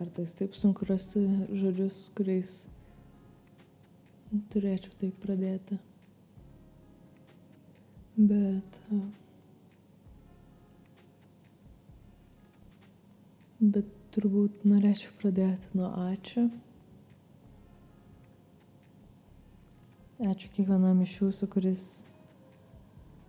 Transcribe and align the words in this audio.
kartais 0.00 0.32
taip 0.32 0.54
sunku 0.56 0.86
rasti 0.88 1.20
žodžius, 1.52 1.96
kuriais 2.16 2.54
turėčiau 4.48 4.94
taip 4.96 5.18
pradėti. 5.20 5.76
Bet. 8.16 8.78
Bet 13.60 13.92
turbūt 14.16 14.64
norėčiau 14.72 15.12
pradėti 15.20 15.76
nuo 15.76 15.92
ačiū. 16.08 16.48
Ačiū 20.32 20.48
kiekvienam 20.56 21.04
iš 21.04 21.18
jūsų, 21.20 21.52
kuris, 21.52 21.86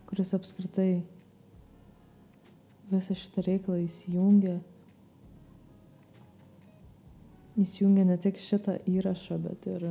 kuris 0.08 0.32
apskritai 0.40 0.91
visą 2.96 3.16
šitą 3.16 3.44
reikalą 3.52 3.84
įsijungia. 3.84 4.62
Įsijungia 7.62 8.08
ne 8.10 8.18
tik 8.18 8.40
šitą 8.42 8.80
įrašą, 8.90 9.38
bet 9.44 9.68
ir 9.70 9.86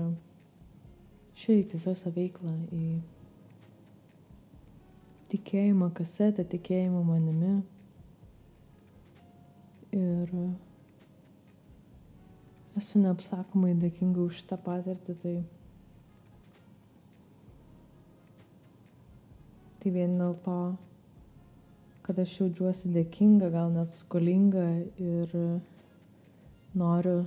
šiaip 1.38 1.74
į 1.76 1.80
visą 1.84 2.10
veiklą, 2.14 2.54
į 2.74 2.86
tikėjimą 5.30 5.90
kasetę, 5.94 6.44
tikėjimą 6.50 7.04
manimi. 7.06 7.52
Ir 9.94 10.34
esu 12.80 13.02
neapsakomai 13.02 13.72
dėkinga 13.78 14.22
už 14.26 14.42
šitą 14.42 14.58
patirtį. 14.66 15.16
Tai, 15.22 15.34
tai 19.82 19.94
vien 19.94 20.16
dėl 20.20 20.38
to, 20.44 20.60
kad 22.06 22.22
aš 22.22 22.38
jaučiuosi 22.42 22.94
dėkinga, 22.94 23.50
gal 23.54 23.74
net 23.74 23.92
skolinga 23.94 24.66
ir 24.98 25.36
noriu 26.74 27.20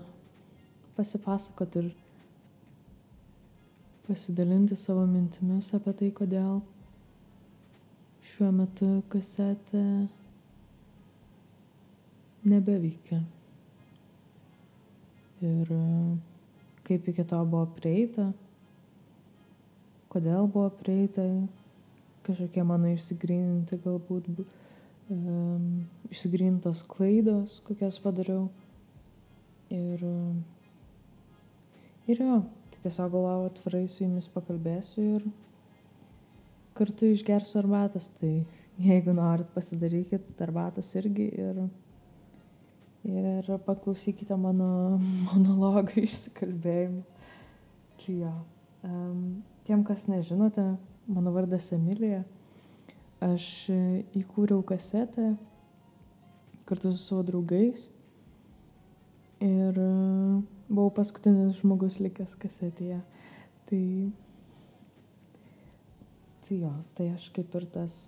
pasipasakoti 0.97 1.83
ir 1.83 1.91
pasidalinti 4.08 4.75
savo 4.75 5.05
mintimis 5.08 5.72
apie 5.77 5.94
tai, 5.99 6.09
kodėl 6.16 6.59
šiuo 8.33 8.49
metu 8.55 8.89
kasetė 9.11 9.83
nebeveikia. 12.47 13.21
Ir 15.44 15.71
kaip 16.88 17.08
iki 17.11 17.25
to 17.27 17.39
buvo 17.47 17.66
prieita, 17.77 18.30
kodėl 20.11 20.47
buvo 20.47 20.69
prieita, 20.80 21.25
kažkokie 22.23 22.64
mano 22.67 22.91
išsigryninti 22.94 23.80
galbūt 23.83 24.30
um, 25.11 25.86
išsigrynintos 26.11 26.83
klaidos, 26.88 27.59
kokias 27.67 27.99
padariau. 28.03 28.47
Ir, 29.73 30.03
ir 32.08 32.20
jo, 32.20 32.42
tiesiog 32.84 33.14
galvojau 33.14 33.48
atvirai 33.48 33.86
su 33.88 34.04
jumis 34.04 34.28
pakalbėsiu 34.32 35.06
ir 35.16 35.28
kartu 36.76 37.08
išgersiu 37.14 37.62
arbatas, 37.62 38.10
tai 38.20 38.44
jeigu 38.82 39.14
norit 39.16 39.50
pasidarykit 39.54 40.42
arbatas 40.44 40.90
irgi 41.00 41.30
ir, 41.45 41.62
ir 43.08 43.52
paklausykite 43.68 44.36
mano 44.40 45.00
monologą 45.30 46.04
išsikalbėjimą. 46.04 47.04
Tai 48.04 48.16
jo. 48.20 48.34
Um, 48.84 49.20
tiem, 49.64 49.84
kas 49.88 50.10
nežinote, 50.12 50.66
mano 51.08 51.32
vardas 51.32 51.70
Emilija. 51.72 52.23
Aš 53.23 53.45
įkūriau 54.20 54.60
kasetę 54.67 55.38
kartu 56.67 56.92
su 56.92 57.00
savo 57.00 57.23
draugais 57.27 57.86
ir 59.44 59.80
uh, 59.80 60.42
buvau 60.73 60.92
paskutinis 60.98 61.60
žmogus 61.61 62.00
likęs 62.02 62.34
kasetėje. 62.42 63.00
Tai, 63.70 63.86
tai 66.44 66.60
jo, 66.60 66.73
tai 66.98 67.10
aš 67.14 67.30
kaip 67.36 67.54
ir 67.60 67.67
tas 67.73 68.02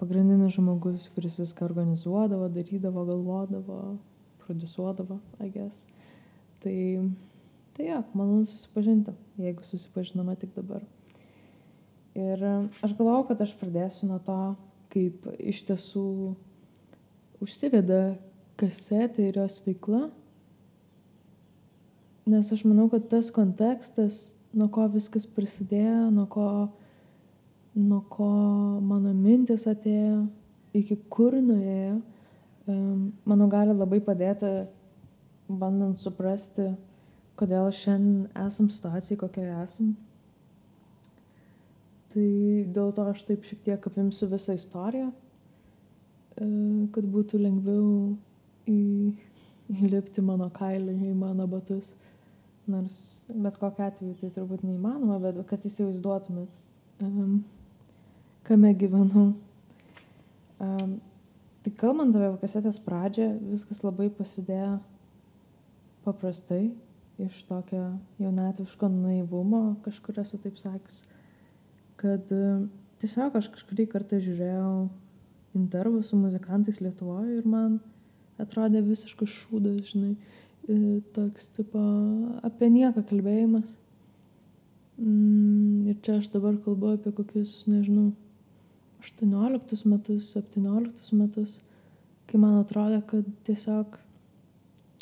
pagrindinis 0.00 0.56
žmogus, 0.56 1.08
kuris 1.14 1.38
viską 1.40 1.64
organizuodavo, 1.68 2.48
darydavo, 2.52 3.04
galvodavo, 3.08 3.78
produsuodavo, 4.44 5.20
guess. 5.54 5.86
Tai, 6.62 6.76
tai 7.76 7.88
jo, 7.88 8.00
malonu 8.18 8.46
susipažinti, 8.46 9.14
jeigu 9.40 9.64
susipažinome 9.66 10.36
tik 10.40 10.54
dabar. 10.56 10.84
Ir 12.18 12.42
aš 12.84 12.92
galvau, 12.98 13.22
kad 13.28 13.40
aš 13.40 13.54
pradėsiu 13.56 14.10
nuo 14.10 14.18
to, 14.26 14.40
kaip 14.92 15.24
iš 15.40 15.62
tiesų 15.70 16.06
užsiveda 17.42 18.02
kasetė 18.60 19.30
ir 19.30 19.38
jos 19.40 19.62
veikla 19.64 20.10
Nes 22.26 22.52
aš 22.54 22.62
manau, 22.64 22.86
kad 22.90 23.08
tas 23.10 23.32
kontekstas, 23.34 24.30
nuo 24.54 24.68
ko 24.70 24.86
viskas 24.92 25.26
prasidėjo, 25.26 26.10
nuo 26.14 26.28
ko, 26.30 26.46
nuo 27.74 27.98
ko 28.12 28.28
mano 28.84 29.10
mintis 29.16 29.66
atėjo, 29.66 30.28
iki 30.76 31.00
kur 31.10 31.34
nuėjo, 31.42 31.98
manau, 33.26 33.48
gali 33.50 33.74
labai 33.74 33.98
padėti, 34.04 34.52
bandant 35.48 35.98
suprasti, 35.98 36.70
kodėl 37.36 37.70
šiandien 37.74 38.28
esam 38.46 38.70
situacijai, 38.70 39.18
kokioje 39.20 39.58
esam. 39.64 39.92
Tai 42.12 42.28
dėl 42.76 42.92
to 42.92 43.08
aš 43.08 43.24
taip 43.28 43.44
šiek 43.48 43.62
tiek 43.66 43.86
apimsiu 43.88 44.28
visą 44.28 44.54
istoriją, 44.56 45.08
e, 45.10 46.46
kad 46.92 47.06
būtų 47.08 47.40
lengviau 47.40 47.86
į, 48.68 48.80
įlipti 49.72 50.24
mano 50.24 50.50
kailį, 50.52 50.98
į 51.08 51.14
mano 51.16 51.48
batus. 51.48 51.94
Nors 52.70 52.96
bet 53.28 53.56
kokiu 53.58 53.86
atveju 53.88 54.14
tai 54.20 54.30
turbūt 54.36 54.62
neįmanoma, 54.62 55.18
bet 55.22 55.40
kad 55.50 55.64
įsivaizduotumėt, 55.66 56.50
um, 57.02 57.40
kame 58.46 58.70
gyvenau. 58.78 59.32
Um, 60.62 60.94
tai 61.64 61.72
kalbant 61.78 62.14
apie 62.14 62.38
kasetės 62.44 62.78
pradžią, 62.84 63.32
viskas 63.50 63.82
labai 63.82 64.06
pasidėjo 64.14 64.76
paprastai, 66.06 66.68
iš 67.22 67.42
tokio 67.50 67.82
jaunatviško 68.22 68.90
naivumo, 68.94 69.64
kažkur 69.82 70.22
esu 70.22 70.38
taip 70.42 70.58
sakęs, 70.62 71.02
kad 71.98 72.30
um, 72.34 72.68
tiesiog 73.02 73.38
aš 73.38 73.50
kažkurį 73.56 73.88
kartą 73.90 74.22
žiūrėjau 74.22 74.74
intervų 75.58 76.02
su 76.06 76.18
muzikantais 76.18 76.78
Lietuvoje 76.82 77.40
ir 77.40 77.48
man 77.48 77.80
atrodė 78.40 78.82
visiškas 78.86 79.34
šūdas, 79.42 79.92
žinai 79.92 80.14
toks 81.14 81.48
tipo 81.56 81.80
apie 82.46 82.70
nieką 82.70 83.02
kalbėjimas. 83.08 83.70
Mm, 85.02 85.88
ir 85.90 85.96
čia 86.04 86.18
aš 86.20 86.28
dabar 86.30 86.58
kalbu 86.62 86.94
apie 86.94 87.12
kokius, 87.16 87.64
nežinau, 87.66 88.12
18 89.02 89.86
metus, 89.90 90.30
17 90.36 91.16
metus, 91.18 91.58
kai 92.30 92.38
man 92.38 92.60
atrodo, 92.60 93.00
kad 93.06 93.26
tiesiog 93.48 93.98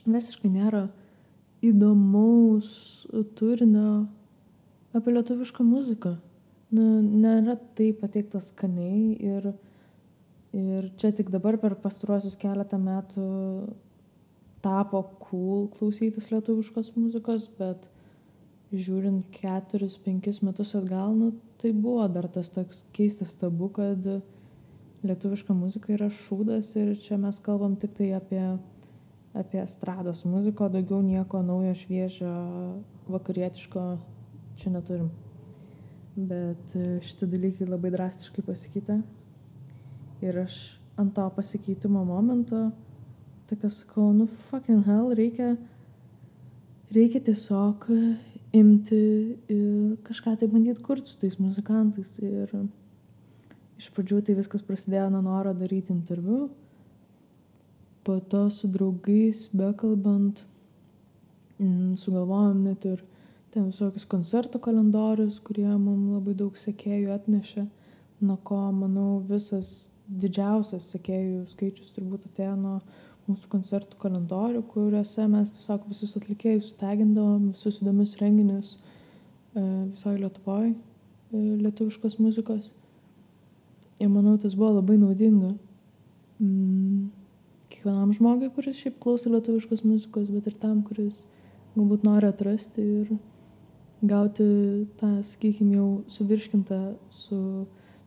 visiškai 0.09 0.49
nėra 0.49 0.87
įdomaus 1.61 2.71
turinio 3.37 4.07
apie 4.97 5.13
lietuvišką 5.13 5.67
muziką. 5.67 6.17
Nu, 6.71 6.87
nėra 7.03 7.59
tai 7.77 7.91
pateiktas 7.99 8.53
skaniai 8.55 9.19
ir, 9.19 9.51
ir 10.57 10.89
čia 10.97 11.11
tik 11.13 11.33
dabar 11.35 11.59
per 11.61 11.75
pastaruosius 11.83 12.39
keletą 12.39 12.79
metų 12.81 13.27
tapo 14.61 15.03
cool 15.25 15.69
klausytis 15.73 16.29
lietuviškos 16.31 16.93
muzikos, 16.97 17.49
bet 17.59 17.87
žiūrint 18.71 19.31
keturis, 19.35 19.97
penkis 19.99 20.43
metus 20.47 20.75
atgal, 20.79 21.15
nu, 21.17 21.33
tai 21.61 21.73
buvo 21.75 22.07
dar 22.13 22.29
tas 22.31 22.51
toks 22.53 22.85
keistas 22.95 23.35
tabu, 23.39 23.71
kad 23.75 24.05
lietuviška 25.07 25.57
muzika 25.57 25.95
yra 25.95 26.11
šūdas 26.13 26.75
ir 26.79 26.93
čia 27.01 27.19
mes 27.21 27.41
kalbam 27.43 27.75
tik 27.81 27.97
tai 27.97 28.13
apie, 28.17 28.43
apie 29.37 29.63
estrados 29.63 30.27
muziką, 30.29 30.69
daugiau 30.73 31.01
nieko 31.03 31.41
naujo, 31.43 31.73
šviežio, 31.83 32.35
vakarietiško 33.11 33.87
čia 34.61 34.75
neturim. 34.77 35.09
Bet 36.21 36.77
šitie 37.07 37.27
dalykai 37.31 37.69
labai 37.69 37.95
drastiškai 37.95 38.45
pasikeitė. 38.45 39.01
Ir 40.21 40.43
aš 40.43 40.57
ant 41.01 41.15
to 41.17 41.25
pasikeitimo 41.33 42.03
momento 42.05 42.69
tokia 43.51 43.71
sakau, 43.75 44.13
nu 44.15 44.27
fucking 44.49 44.85
hell, 44.87 45.11
reikia, 45.19 45.55
reikia 46.95 47.21
tiesiog 47.27 47.87
imti 48.57 49.01
ir 49.51 49.97
kažką 50.07 50.37
tai 50.39 50.49
bandyti 50.51 50.83
kurti 50.83 51.11
su 51.11 51.19
tais 51.19 51.39
muzikantais. 51.43 52.17
Ir 52.23 52.55
iš 53.81 53.91
pradžių 53.95 54.21
tai 54.27 54.37
viskas 54.39 54.65
prasidėjo 54.67 55.09
nuo 55.13 55.23
noro 55.25 55.55
daryti 55.57 55.95
interviu, 55.95 56.49
po 58.05 58.19
to 58.21 58.47
su 58.55 58.69
draugais 58.69 59.49
bekalbant, 59.53 60.43
mm, 61.59 61.97
sugalvojom 62.01 62.65
net 62.65 62.85
ir 62.85 63.05
ten 63.51 63.67
visokius 63.71 64.07
koncertų 64.07 64.61
kalendorius, 64.63 65.41
kurie 65.43 65.69
mums 65.75 66.15
labai 66.15 66.35
daug 66.39 66.57
sekėjų 66.57 67.15
atnešė, 67.15 67.67
nuo 68.21 68.37
ko, 68.45 68.61
manau, 68.73 69.21
visas 69.27 69.91
didžiausias 70.11 70.91
sekėjų 70.91 71.45
skaičius 71.53 71.93
turbūt 71.95 72.27
atėjo 72.29 72.57
nuo 72.59 72.79
mūsų 73.31 73.49
koncertų 73.53 73.99
kalendorių, 74.03 74.63
kuriuose 74.73 75.27
mes 75.31 75.55
tiesiog 75.57 75.87
visus 75.91 76.17
atlikėjus 76.19 76.73
sutegindavom, 76.73 77.51
visus 77.55 77.81
įdomius 77.81 78.17
renginius 78.21 78.75
e, 78.77 79.63
visoje 79.63 80.21
Lietuvoje, 80.21 80.75
lietuviškos 81.33 82.19
muzikos. 82.19 82.71
Ir 84.01 84.09
manau, 84.11 84.37
tas 84.41 84.57
buvo 84.59 84.73
labai 84.79 84.97
naudinga. 84.99 85.53
Mm, 86.41 87.11
kiekvienam 87.71 88.15
žmogui, 88.17 88.51
kuris 88.55 88.81
šiaip 88.81 88.99
klauso 89.03 89.31
lietuviškos 89.31 89.85
muzikos, 89.85 90.31
bet 90.33 90.49
ir 90.51 90.57
tam, 90.59 90.81
kuris 90.87 91.23
galbūt 91.77 92.07
nori 92.07 92.31
atrasti 92.31 92.83
ir 92.83 93.13
gauti 94.01 94.47
tą, 95.01 95.19
sakykime, 95.27 95.77
jau 95.77 95.89
suvirškintą, 96.11 96.81
su, 97.13 97.41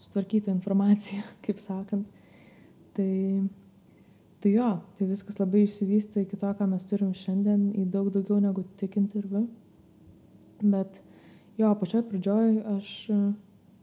sutvarkytą 0.02 0.54
informaciją, 0.58 1.24
kaip 1.46 1.62
sakant. 1.62 2.10
Tai 2.94 3.12
Tai 4.44 4.52
jo, 4.52 4.70
tai 4.98 5.06
viskas 5.08 5.38
labai 5.40 5.62
išsivystė 5.64 6.26
iki 6.26 6.36
to, 6.36 6.50
ką 6.60 6.66
mes 6.68 6.84
turim 6.84 7.14
šiandien, 7.16 7.70
į 7.80 7.86
daug 7.94 8.10
daugiau 8.12 8.42
negu 8.44 8.66
tik 8.76 8.98
interviu. 9.00 9.46
Bet 10.60 10.98
jo, 11.56 11.70
pačioj 11.80 12.02
pradžioj 12.10 12.58
aš, 12.74 12.90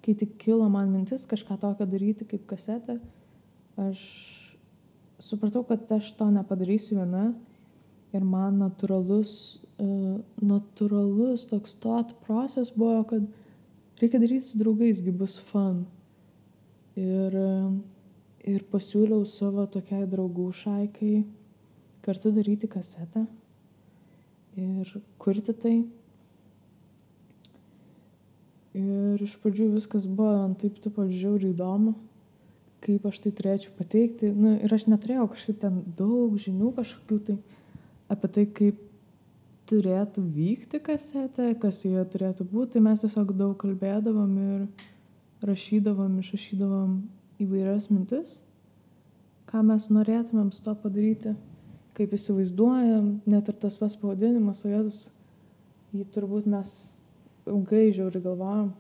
kai 0.04 0.14
tik 0.20 0.34
kilo 0.42 0.66
man 0.68 0.90
mintis 0.92 1.24
kažką 1.30 1.56
tokio 1.62 1.86
daryti 1.88 2.26
kaip 2.28 2.44
kasetę, 2.50 2.98
aš 3.80 4.02
supratau, 5.16 5.62
kad 5.64 5.88
aš 5.96 6.10
to 6.18 6.28
nepadarysiu 6.34 6.98
viena 6.98 7.30
ir 8.12 8.26
man 8.28 8.58
natūralus, 8.60 9.32
uh, 9.80 10.18
natūralus 10.44 11.46
toks 11.48 11.78
thought 11.80 12.12
process 12.26 12.68
buvo, 12.76 13.00
kad 13.14 13.24
reikia 14.02 14.20
daryti 14.20 14.44
su 14.50 14.60
draugais, 14.60 15.00
gi 15.00 15.16
bus 15.22 15.38
fun. 15.48 15.86
Ir 17.00 17.40
ir 18.48 18.64
pasiūliau 18.72 19.26
savo 19.28 19.66
tokiai 19.68 20.06
draugų 20.08 20.48
šaikai 20.56 21.14
kartu 22.04 22.32
daryti 22.32 22.68
kasetę 22.70 23.26
ir 24.56 24.92
kurti 25.20 25.54
tai. 25.54 25.74
Ir 28.80 29.22
iš 29.24 29.34
pradžių 29.42 29.72
viskas 29.74 30.06
buvo 30.06 30.30
man 30.44 30.54
taip 30.58 30.78
tipo 30.82 31.04
žiauriai 31.10 31.50
įdomu, 31.52 31.96
kaip 32.84 33.06
aš 33.10 33.18
tai 33.24 33.32
turėčiau 33.34 33.74
pateikti. 33.76 34.30
Nu, 34.30 34.54
ir 34.62 34.74
aš 34.74 34.86
neturėjau 34.88 35.26
kažkaip 35.32 35.58
ten 35.64 35.80
daug 35.98 36.36
žinių 36.38 36.70
kažkokių 36.78 37.18
tai 37.26 37.36
apie 38.10 38.30
tai, 38.36 38.46
kaip 38.46 38.78
turėtų 39.70 40.22
vykti 40.34 40.80
kasetė, 40.82 41.52
kas 41.60 41.82
joje 41.84 42.04
turėtų 42.14 42.46
būti. 42.50 42.76
Tai 42.76 42.84
mes 42.88 43.02
tiesiog 43.02 43.34
daug 43.38 43.56
kalbėdavom 43.58 44.38
ir 44.44 44.86
rašydavom, 45.46 46.16
išrašydavom 46.22 46.94
įvairias 47.40 47.88
mintis, 47.90 48.38
ką 49.50 49.62
mes 49.66 49.88
norėtumėm 49.90 50.50
su 50.54 50.62
to 50.64 50.74
padaryti, 50.78 51.34
kaip 51.96 52.12
įsivaizduojam, 52.16 53.16
net 53.28 53.48
ir 53.50 53.56
tas 53.60 53.76
pats 53.80 53.96
pavadinimas, 53.98 54.62
o 54.64 54.70
jėzus, 54.70 55.08
jį 55.96 56.06
turbūt 56.14 56.46
mes 56.50 56.74
ilgai 57.50 57.90
žiauri 57.96 58.22
galvojam, 58.22 58.70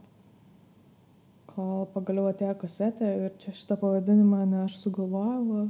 kol 1.50 1.88
pagaliau 1.94 2.30
atėjo 2.30 2.54
kasetė 2.60 3.10
ir 3.26 3.34
čia 3.42 3.54
šitą 3.56 3.76
pavadinimą 3.80 4.44
ne 4.48 4.62
aš 4.66 4.78
sugalvojau, 4.84 5.42
o, 5.58 5.64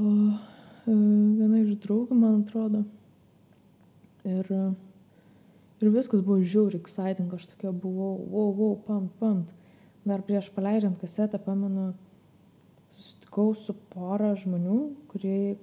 o 0.00 0.06
e, 0.08 0.94
viena 0.94 1.60
iš 1.60 1.74
draugų, 1.84 2.16
man 2.16 2.40
atrodo. 2.40 2.84
Ir, 4.24 4.48
ir 5.84 5.92
viskas 5.92 6.24
buvo 6.24 6.38
žiauri 6.40 6.80
exciting, 6.80 7.28
aš 7.36 7.50
tokia 7.50 7.74
buvau, 7.76 8.16
wow, 8.32 8.54
wow, 8.56 8.78
pant, 8.86 9.12
pant 9.20 9.63
dar 10.04 10.22
prieš 10.24 10.50
paleidžiant 10.54 10.98
kasetę, 11.00 11.40
pamenu, 11.42 11.92
susitikau 12.94 13.54
su 13.58 13.74
pora 13.92 14.32
žmonių, 14.38 14.80
kurie, 15.10 15.56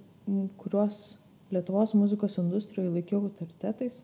kuriuos 0.61 1.17
Lietuvos 1.51 1.91
muzikos 1.99 2.37
industrijoje 2.39 2.93
laikiau 2.93 3.25
autoritetais. 3.25 3.97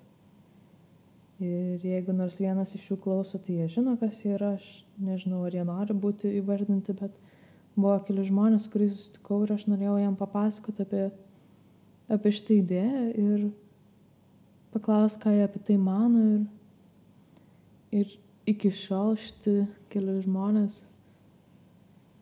Ir 1.40 1.84
jeigu 1.86 2.12
nors 2.18 2.42
vienas 2.42 2.74
iš 2.76 2.90
jų 2.90 2.98
klauso, 3.06 3.40
tai 3.40 3.60
jie 3.60 3.68
žino, 3.72 3.94
kas 4.02 4.20
jie 4.24 4.34
yra, 4.36 4.56
aš 4.58 4.66
nežinau, 5.00 5.46
ar 5.48 5.56
jie 5.56 5.64
nori 5.64 5.96
būti 5.96 6.34
įvardinti, 6.42 6.96
bet 6.98 7.14
buvo 7.78 7.96
keli 8.08 8.26
žmonės, 8.28 8.68
kuriais 8.74 8.98
susitikau 8.98 9.44
ir 9.46 9.54
aš 9.56 9.68
norėjau 9.70 9.96
jam 10.02 10.18
papasakoti 10.20 10.84
apie, 10.84 11.04
apie 12.18 12.34
šitą 12.36 12.58
idėją 12.58 13.04
ir 13.24 13.48
paklausti, 14.74 15.22
ką 15.24 15.36
jie 15.38 15.46
apie 15.46 15.64
tai 15.70 15.78
mano. 15.80 16.26
Ir, 16.28 16.42
ir 18.02 18.16
iki 18.48 18.72
šiol 18.72 19.18
šiti 19.20 19.66
keli 19.92 20.22
žmonės 20.24 20.82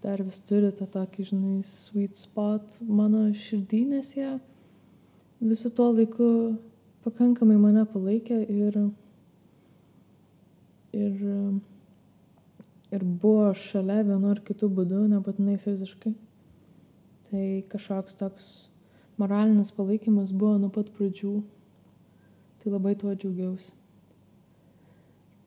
dar 0.06 0.22
vis 0.26 0.42
turi 0.46 0.70
tą 0.74 0.86
tokį, 0.90 1.24
žinai, 1.30 1.60
sweet 1.66 2.18
spot 2.18 2.80
mano 2.86 3.24
širdį, 3.34 3.82
nes 3.94 4.12
jie 4.14 4.36
visų 5.42 5.72
tuo 5.78 5.88
laiku 5.94 6.28
pakankamai 7.06 7.58
mane 7.62 7.86
palaikė 7.90 8.38
ir, 8.42 8.78
ir, 10.98 11.24
ir 12.94 13.08
buvo 13.24 13.48
šalia 13.62 14.04
vienu 14.06 14.30
ar 14.34 14.42
kitu 14.46 14.70
būdu, 14.70 15.06
nebūtinai 15.14 15.58
fiziškai. 15.62 16.14
Tai 17.30 17.48
kažkoks 17.74 18.18
toks 18.22 18.52
moralinis 19.22 19.74
palaikymas 19.74 20.34
buvo 20.34 20.60
nuo 20.62 20.70
pat 20.74 20.94
pradžių. 20.98 21.40
Tai 22.62 22.78
labai 22.78 22.94
tuo 22.98 23.14
džiaugiausi. 23.14 23.74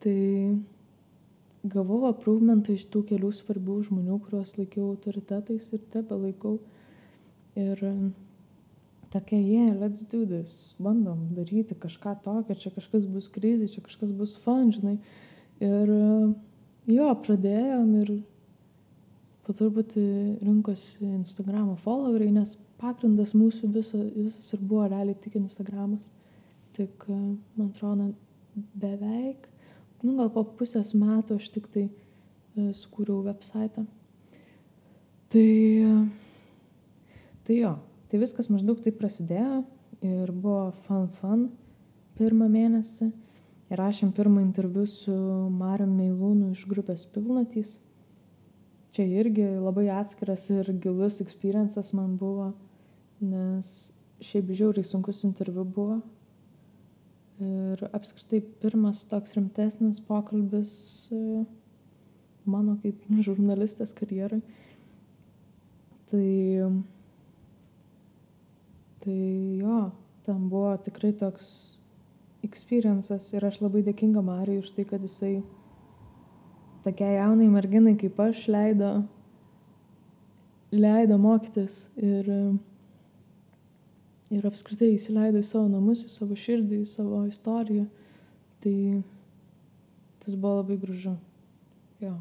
Tai 0.04 0.18
gavau 1.66 2.04
aprūvmentą 2.08 2.76
iš 2.76 2.86
tų 2.92 3.02
kelių 3.08 3.32
svarbių 3.34 3.80
žmonių, 3.88 4.18
kuriuos 4.24 4.54
laikiau 4.58 4.92
autoritetais 4.92 5.72
ir 5.74 5.82
tebe 5.92 6.18
laikau. 6.18 6.58
Ir 7.58 7.82
tokia, 9.10 9.38
yeah, 9.40 9.72
let's 9.74 10.04
do 10.06 10.24
this, 10.26 10.76
bandom 10.78 11.32
daryti 11.34 11.74
kažką 11.74 12.14
tokio, 12.22 12.54
čia 12.54 12.70
kažkas 12.74 13.08
bus 13.10 13.26
krizė, 13.32 13.66
čia 13.72 13.82
kažkas 13.82 14.12
bus 14.14 14.36
fun, 14.44 14.70
žinai. 14.74 14.98
Ir 15.64 15.90
jo, 16.86 17.08
pradėjom 17.24 17.90
ir 18.04 18.14
po 19.42 19.56
truputį 19.56 20.06
rinkosi 20.44 21.08
Instagramo 21.08 21.74
followeriai, 21.82 22.36
nes 22.36 22.54
pagrindas 22.78 23.34
mūsų 23.34 23.72
viso, 23.74 23.98
visas 24.14 24.54
ir 24.54 24.62
buvo 24.62 24.86
realiai 24.86 25.19
tik 25.19 25.40
Instagramas. 25.40 26.06
Tik, 26.76 27.08
man 27.08 27.72
atrodo, 27.72 28.12
beveik 28.78 29.48
nu, 30.02 30.14
gal 30.19 30.31
po 30.34 30.44
pusės 30.58 30.94
metų 30.96 31.38
aš 31.38 31.48
tik 31.55 31.69
tai 31.74 31.86
e, 31.88 32.70
sukūriau 32.76 33.22
website. 33.26 33.84
Tai, 35.28 35.48
tai 37.44 37.56
jo, 37.58 37.74
tai 38.08 38.20
viskas 38.22 38.48
maždaug 38.48 38.81
taip 38.84 38.96
prasidėjo 39.00 39.64
ir 40.05 40.31
buvo 40.32 40.70
fan 40.86 41.08
fan 41.19 41.48
pirmą 42.19 42.48
mėnesį. 42.52 43.10
Įrašėm 43.69 44.14
pirmą 44.17 44.40
interviu 44.40 44.86
su 44.88 45.12
Mariam 45.52 45.90
Meilūnu 45.98 46.55
iš 46.55 46.62
grupės 46.70 47.05
Pilnatys. 47.12 47.74
Čia 48.96 49.05
irgi 49.20 49.44
labai 49.60 49.90
atskiras 49.93 50.46
ir 50.55 50.70
gilus 50.81 51.20
experiences 51.20 51.93
man 51.93 52.17
buvo, 52.17 52.55
nes 53.20 53.90
šiaip 54.24 54.48
žiauriai 54.56 54.86
sunkus 54.88 55.20
interviu 55.28 55.67
buvo, 55.69 55.98
Ir 57.38 57.82
apskritai 57.94 58.40
pirmas 58.62 59.04
toks 59.06 59.36
rimtesnis 59.36 60.00
pokalbis 60.02 60.72
e, 61.14 61.44
mano 62.50 62.74
kaip 62.82 63.04
žurnalistės 63.26 63.94
karjerai. 63.94 64.40
Tai, 66.08 66.24
tai 69.04 69.18
jo, 69.60 69.80
tam 70.26 70.48
buvo 70.50 70.72
tikrai 70.82 71.12
toks 71.20 71.50
experiences 72.42 73.28
ir 73.34 73.44
aš 73.44 73.60
labai 73.62 73.84
dėkinga 73.86 74.22
Marijai 74.24 74.62
už 74.62 74.72
tai, 74.74 74.86
kad 74.88 75.04
jisai 75.04 75.36
tokiai 76.84 77.18
jaunai 77.18 77.48
merginai 77.52 77.94
kaip 78.00 78.18
aš 78.24 78.46
leido, 78.50 78.90
leido 80.72 81.18
mokytis 81.20 81.84
ir 81.96 82.32
ir 84.35 84.47
apskritai 84.49 84.93
įsileido 84.94 85.41
į 85.41 85.47
savo 85.47 85.69
namus, 85.70 86.05
į 86.05 86.13
savo 86.13 86.37
širdį, 86.37 86.82
į 86.82 86.91
savo 86.91 87.23
istoriją. 87.29 87.87
Tai 88.63 88.75
tas 90.25 90.35
buvo 90.35 90.58
labai 90.61 90.77
gražu. 90.81 91.15
Jo. 92.03 92.17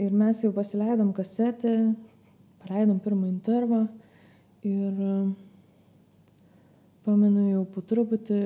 Ir 0.00 0.12
mes 0.12 0.42
jau 0.44 0.52
pasileidom 0.52 1.12
kasetę, 1.16 1.72
paleidom 2.62 3.00
pirmą 3.00 3.30
intervą 3.30 3.86
ir 4.66 5.02
pamenu 7.06 7.48
jau 7.48 7.64
po 7.72 7.80
truputį 7.80 8.40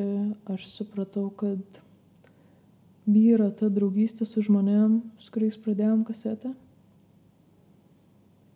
aš 0.53 0.67
supratau, 0.71 1.27
kad 1.35 1.81
vyra 3.11 3.51
ta 3.57 3.71
draugystė 3.73 4.29
su 4.29 4.45
žmonėm, 4.47 5.01
su 5.19 5.33
kuriais 5.35 5.59
pradėjom 5.59 6.05
kasetę 6.07 6.53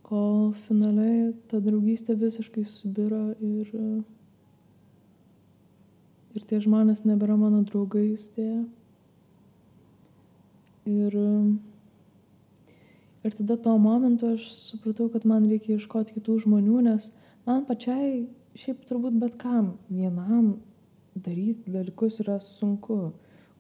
kol 0.05 0.53
finale 0.67 1.33
ta 1.51 1.61
draugystė 1.65 2.17
visiškai 2.21 2.65
subiro 2.69 3.27
ir, 3.41 3.71
ir 6.35 6.49
tie 6.51 6.61
žmonės 6.65 7.07
nebėra 7.09 7.39
mano 7.41 7.63
draugais 7.67 8.29
dėja. 8.37 8.65
Ir 10.85 11.17
Ir 13.25 13.33
tada 13.33 13.57
tuo 13.57 13.79
momentu 13.81 14.35
aš 14.35 14.51
supratau, 14.53 15.07
kad 15.09 15.23
man 15.25 15.47
reikia 15.49 15.79
ieškoti 15.79 16.13
kitų 16.19 16.43
žmonių, 16.43 16.83
nes 16.85 17.07
man 17.47 17.63
pačiai, 17.65 18.27
šiaip 18.61 18.83
turbūt 18.85 19.17
bet 19.17 19.39
kam, 19.41 19.79
vienam 19.89 20.59
daryti 21.17 21.73
dalykus 21.73 22.19
yra 22.21 22.37
sunku. 22.45 23.15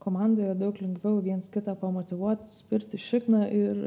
Komandoje 0.04 0.52
daug 0.60 0.76
lengviau 0.84 1.22
viens 1.24 1.48
kitą 1.48 1.72
pamotivuoti, 1.80 2.52
spirti 2.52 3.00
šikną 3.00 3.40
ir, 3.56 3.80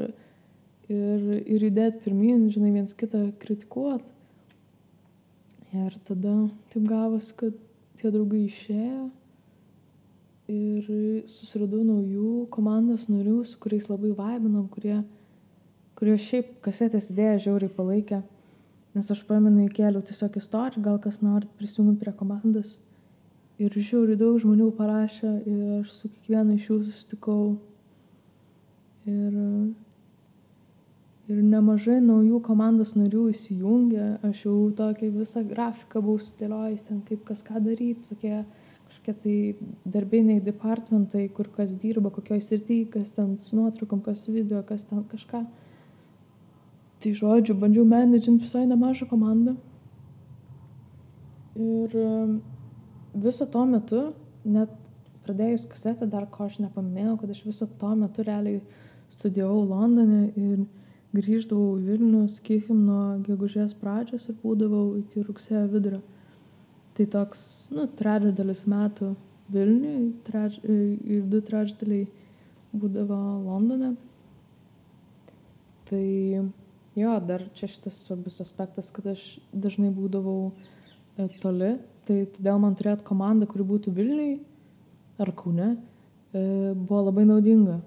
ir, 0.92 1.28
ir 1.44 1.66
įdėti 1.68 2.02
pirmin, 2.06 2.48
žinai, 2.52 2.72
viens 2.76 2.96
kitą 2.96 3.28
kritikuoti. 3.42 4.16
Ir 5.76 5.94
tada 6.08 6.34
taip 6.72 6.84
gavosi, 6.88 7.34
kad 7.36 7.56
tie 8.00 8.12
draugai 8.12 8.46
išėjo 8.46 9.08
ir 10.48 10.86
susiradau 11.28 11.82
naujų 11.84 12.46
komandos 12.52 13.04
narių, 13.12 13.42
su 13.44 13.58
kuriais 13.60 13.88
labai 13.90 14.14
vaibinom, 14.16 14.64
kurie, 14.72 15.02
kurie 15.98 16.16
šiaip 16.16 16.54
kasetės 16.64 17.10
idėją 17.12 17.36
žiauriai 17.46 17.74
palaikė. 17.76 18.22
Nes 18.96 19.10
aš 19.12 19.20
pamenu, 19.28 19.66
įkėliau 19.66 20.00
tiesiog 20.02 20.38
istoriją, 20.40 20.82
gal 20.86 20.96
kas 21.04 21.20
norit 21.20 21.50
prisijungti 21.60 22.00
prie 22.00 22.14
komandos. 22.16 22.78
Ir 23.60 23.74
žiauriai 23.74 24.16
daug 24.16 24.38
žmonių 24.40 24.70
parašė 24.78 25.34
ir 25.50 25.60
aš 25.82 25.92
su 25.92 26.08
kiekvienu 26.14 26.56
iš 26.56 26.70
jų 26.70 26.78
susitikau. 26.86 27.42
Ir, 29.04 29.36
ir 31.28 31.42
nemažai 31.44 31.98
naujų 32.00 32.40
komandos 32.44 32.94
narių 32.96 33.28
įsijungė. 33.34 34.06
Aš 34.26 34.46
jau 34.46 34.56
tokią 34.76 35.10
visą 35.12 35.44
grafiką 35.48 36.00
buvau 36.04 36.22
sudėliojęs, 36.24 36.86
ten 36.88 37.02
kaip 37.08 37.24
kas 37.28 37.44
ką 37.44 37.60
daryti, 37.64 38.08
tokie 38.08 38.42
kažkokie 38.88 39.14
tai 39.22 39.36
darbiniai 39.84 40.40
departmentai, 40.40 41.26
kur 41.36 41.50
kas 41.52 41.74
dirba, 41.76 42.10
kokioj 42.14 42.40
srity, 42.40 42.86
kas 42.88 43.12
ten 43.12 43.36
su 43.36 43.56
nuotraukom, 43.58 44.00
kas 44.00 44.24
su 44.24 44.32
video, 44.32 44.62
kas 44.64 44.86
ten 44.88 45.04
kažką. 45.04 45.44
Tai 46.98 47.12
žodžiu, 47.14 47.54
bandžiau 47.54 47.84
menedžinti 47.86 48.46
visai 48.46 48.64
nemažą 48.66 49.06
komandą. 49.10 49.54
Ir 51.58 51.94
viso 53.12 53.46
to 53.46 53.66
metu, 53.68 54.02
net 54.48 54.72
pradėjus 55.26 55.68
kasetę, 55.68 56.08
dar 56.08 56.24
ko 56.32 56.48
aš 56.48 56.58
nepaminėjau, 56.64 57.18
kad 57.20 57.36
aš 57.36 57.44
viso 57.44 57.68
to 57.80 57.94
metu 57.98 58.24
realiai 58.24 58.62
studijavau 59.12 59.66
Londone 59.68 60.32
ir 60.32 60.64
grįždavau 61.18 61.76
į 61.78 61.84
Vilnių, 61.88 62.22
sakykim, 62.32 62.84
nuo 62.86 63.18
gegužės 63.26 63.74
pradžios 63.78 64.28
ir 64.30 64.36
būdavau 64.42 64.84
iki 65.00 65.24
rugsėjo 65.26 65.66
vidurio. 65.72 66.00
Tai 66.98 67.06
toks, 67.14 67.40
nu, 67.74 67.86
trečdalis 67.98 68.64
metų 68.70 69.12
Vilniui 69.52 70.12
treč, 70.26 70.58
ir 70.64 71.22
du 71.30 71.40
trečdaliai 71.44 72.08
būdavo 72.76 73.18
Londone. 73.46 73.94
Tai 75.88 76.02
jo, 76.98 77.12
dar 77.24 77.46
čia 77.56 77.68
šitas 77.70 78.02
svarbus 78.04 78.40
aspektas, 78.44 78.90
kad 78.92 79.06
aš 79.14 79.38
dažnai 79.52 79.88
būdavau 79.94 80.50
e, 80.50 81.28
toli, 81.40 81.76
tai 82.08 82.24
todėl 82.34 82.60
man 82.60 82.76
turėti 82.76 83.06
komandą, 83.08 83.48
kuri 83.48 83.64
būtų 83.70 83.94
Vilniui 83.96 84.34
ar 85.22 85.32
Kaune, 85.38 85.70
e, 86.34 86.42
buvo 86.74 87.06
labai 87.06 87.24
naudinga. 87.28 87.78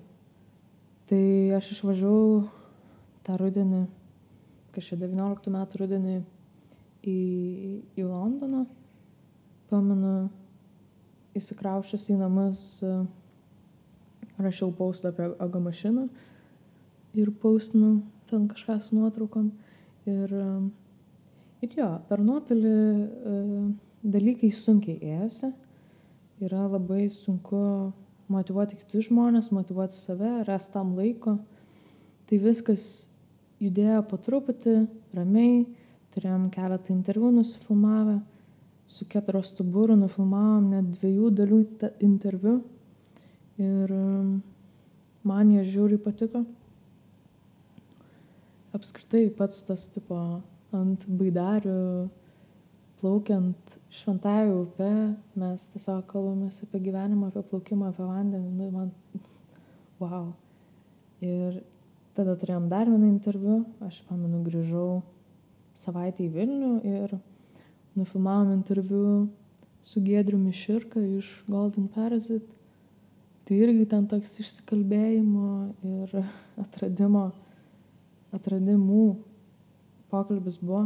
Tai 1.11 1.23
aš 1.59 1.73
išvažiavau 1.75 2.60
tą 3.27 3.37
rudenį, 3.39 3.85
kažkaip 4.75 5.01
19 5.03 5.53
metų 5.53 5.81
rudenį 5.83 6.17
į, 7.07 7.17
į 7.97 8.05
Londoną. 8.05 8.65
Pamenu, 9.71 10.29
įsikraušęs 11.37 12.09
į 12.11 12.17
namus, 12.19 12.65
rašiau 14.41 14.73
paustą 14.75 15.11
apie 15.11 15.29
Aga 15.39 15.61
mašiną 15.63 16.09
ir 17.13 17.31
paustinau 17.31 18.01
ten 18.29 18.47
kažką 18.47 18.79
su 18.81 18.95
nuotraukom. 18.95 19.51
Ir, 20.07 20.33
ir 21.61 21.77
jo, 21.77 21.89
per 22.09 22.23
nuotolį 22.23 22.71
e, 22.71 23.63
dalykai 24.03 24.51
sunkiai 24.55 24.97
ėjosi. 25.17 25.51
Yra 26.41 26.65
labai 26.71 27.05
sunku 27.13 27.59
motivuoti 28.31 28.79
kitus 28.79 29.09
žmonės, 29.09 29.51
motivuoti 29.53 29.97
save, 29.99 30.39
rasti 30.47 30.73
tam 30.73 30.95
laiko. 30.97 31.35
Tai 32.29 32.39
viskas 32.41 33.10
judėjo 33.61 34.01
po 34.09 34.19
truputį, 34.21 34.75
ramiai, 35.15 35.65
turėjom 36.15 36.49
keletą 36.53 36.93
interviu 36.95 37.31
nusifilmavę, 37.35 38.19
su 38.91 39.07
keturios 39.07 39.53
stuburu 39.53 39.95
nufilmavom 39.95 40.71
net 40.73 40.89
dviejų 40.97 41.29
dalių 41.37 41.61
interviu 42.03 42.57
ir 43.61 43.93
man 45.23 45.53
jie 45.53 45.63
žiūri 45.69 46.01
patiko 46.01 46.43
apskritai 48.75 49.29
pats 49.35 49.63
tas 49.67 49.87
tipo 49.91 50.17
ant 50.75 51.05
baidarių 51.07 52.09
plaukiant 53.01 53.75
šventąją 53.89 54.57
upę, 54.61 54.89
mes 55.41 55.63
tiesiog 55.73 56.05
kalbamės 56.11 56.59
apie 56.61 56.83
gyvenimą, 56.85 57.31
apie 57.31 57.41
plaukimą, 57.49 57.89
apie 57.89 58.05
vandenį, 58.05 58.51
nu, 58.59 58.67
man, 58.75 58.91
wow. 60.01 60.27
Ir 61.25 61.63
tada 62.17 62.35
turėjom 62.39 62.69
dar 62.71 62.89
vieną 62.89 63.09
interviu, 63.09 63.61
aš 63.83 64.01
pamenu, 64.07 64.41
grįžau 64.45 65.01
savaitę 65.77 66.25
į 66.25 66.31
Vilnių 66.35 66.71
ir 66.87 67.15
nufilmavom 67.97 68.51
interviu 68.55 69.29
su 69.81 70.01
Gedriu 70.03 70.39
Miširka 70.39 71.01
iš 71.19 71.29
Golden 71.49 71.87
Parasite. 71.91 72.45
Tai 73.47 73.57
irgi 73.57 73.87
ten 73.89 74.05
toks 74.07 74.37
išsikalbėjimo 74.43 75.47
ir 75.87 76.17
atradimo 76.63 77.31
atradimų 78.31 79.05
pokalbis 80.11 80.59
buvo 80.61 80.85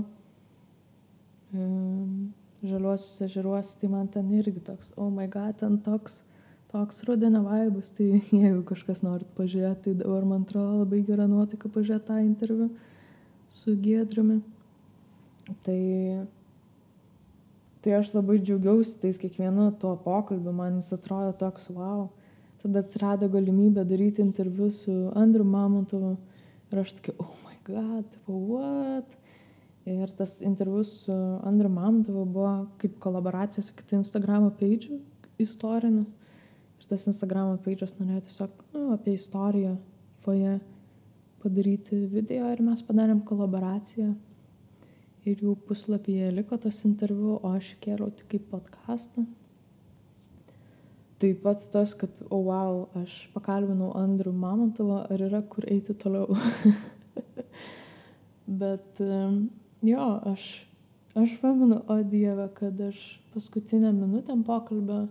žaliuosius 2.65 3.22
ežeruos, 3.27 3.75
tai 3.79 3.89
man 3.91 4.08
ten 4.12 4.32
irgi 4.34 4.63
toks, 4.65 4.94
oh 4.98 5.12
my 5.13 5.27
god, 5.32 5.58
ten 5.62 5.77
toks, 5.86 6.24
toks 6.75 7.01
rudenio 7.08 7.41
vaibus, 7.48 7.94
tai 7.96 8.20
jeigu 8.44 8.62
kažkas 8.67 9.01
norit 9.05 9.32
pažiūrėti, 9.39 9.88
tai 9.88 9.96
dabar 10.03 10.27
man 10.27 10.44
atrodo 10.44 10.84
labai 10.84 11.01
gera 11.08 11.29
nuotaika 11.32 11.72
pažiūrėti 11.72 12.10
tą 12.12 12.20
interviu 12.25 12.70
su 13.48 13.77
Giedriumi. 13.79 14.41
Tai, 15.63 15.79
tai 17.86 17.98
aš 18.00 18.12
labai 18.15 18.39
džiaugiausi 18.41 19.00
tais 19.01 19.20
kiekvienu 19.22 19.72
tuo 19.79 19.96
pokalbiu, 20.03 20.53
man 20.58 20.82
jis 20.82 20.94
atrodo 20.98 21.34
toks 21.39 21.70
wow. 21.72 22.08
Tada 22.65 22.82
atsirado 22.82 23.29
galimybė 23.29 23.84
daryti 23.86 24.24
interviu 24.25 24.72
su 24.74 24.94
Andriu 25.13 25.46
Mamontovu 25.46 26.15
Ir 26.75 26.82
aš 26.82 26.96
tokia, 26.98 27.13
oh 27.22 27.36
my 27.46 27.55
god, 27.63 28.15
what? 28.25 29.12
Ir 29.86 30.10
tas 30.17 30.39
interviu 30.41 30.82
su 30.84 31.13
Andriu 31.46 31.70
Mamtovu 31.70 32.25
buvo 32.25 32.53
kaip 32.82 32.98
kolaboracija 33.00 33.63
su 33.63 33.74
kitu 33.77 33.96
Instagramo 34.00 34.50
page 34.60 34.98
istoriniu. 35.38 36.05
Ir 36.86 36.92
tas 36.92 37.08
Instagramo 37.10 37.58
page'as 37.65 37.96
norėjo 37.98 38.27
tiesiog 38.27 38.60
nu, 38.75 38.84
apie 38.94 39.15
istoriją 39.18 39.72
foje 40.22 40.60
padaryti 41.42 42.04
video 42.12 42.51
ir 42.54 42.62
mes 42.62 42.84
padarėm 42.86 43.24
kolaboraciją. 43.25 44.12
Ir 45.25 45.42
jų 45.42 45.56
puslapyje 45.65 46.30
liko 46.38 46.60
tas 46.62 46.84
interviu, 46.86 47.39
o 47.42 47.56
aš 47.58 47.74
kėliau 47.82 48.12
tik 48.13 48.30
kaip 48.36 48.46
podcastą 48.51 49.25
tai 51.18 51.34
pats 51.34 51.68
tas, 51.72 51.94
kad, 51.98 52.12
o 52.30 52.38
oh, 52.38 52.46
wow, 52.50 52.80
aš 53.01 53.25
pakalbinau 53.34 53.94
Andrių 53.98 54.34
Mamontovą, 54.36 55.06
ar 55.10 55.22
yra 55.25 55.42
kur 55.48 55.65
eiti 55.72 55.96
toliau. 55.98 56.36
Bet 58.62 59.00
jo, 59.86 60.08
aš, 60.32 60.50
aš 61.18 61.38
pamenu, 61.42 61.80
o 61.88 61.98
Dieve, 62.04 62.50
kad 62.58 62.82
aš 62.89 63.00
paskutinę 63.34 63.94
minutę 63.96 64.36
pokalbio 64.46 65.06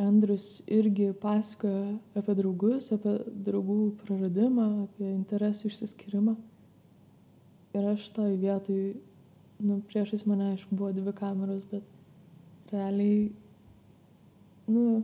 Andrius 0.00 0.62
irgi 0.70 1.10
pasakoja 1.20 1.98
apie 2.16 2.34
draugus, 2.38 2.88
apie 2.94 3.18
draugų 3.46 3.78
praradimą, 4.00 4.68
apie 4.86 5.10
interesų 5.12 5.68
išsiskirimą. 5.68 6.36
Ir 7.76 7.88
aš 7.92 8.06
toj 8.16 8.34
vietoj, 8.40 8.80
nu, 9.62 9.80
priešais 9.90 10.24
mane, 10.26 10.54
aišku, 10.54 10.74
buvo 10.74 10.90
dvi 10.96 11.12
kameros, 11.14 11.66
bet 11.70 12.72
realiai 12.72 13.28
nu, 14.70 15.02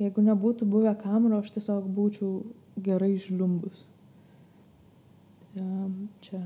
jeigu 0.00 0.24
nebūtų 0.24 0.68
buvę 0.70 0.94
kamerų, 1.00 1.42
aš 1.42 1.52
tiesiog 1.58 1.86
būčiau 1.96 2.32
gerai 2.82 3.14
žliumbus. 3.20 3.84
Čia 6.24 6.40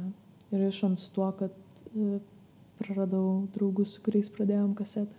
ir 0.55 0.67
išant 0.69 1.01
su 1.03 1.11
tuo, 1.15 1.31
kad 1.39 1.55
e, 1.95 2.21
praradau 2.79 3.47
draugus, 3.55 3.97
su 3.97 4.05
kuriais 4.05 4.31
pradėjom 4.31 4.75
kasetę. 4.79 5.17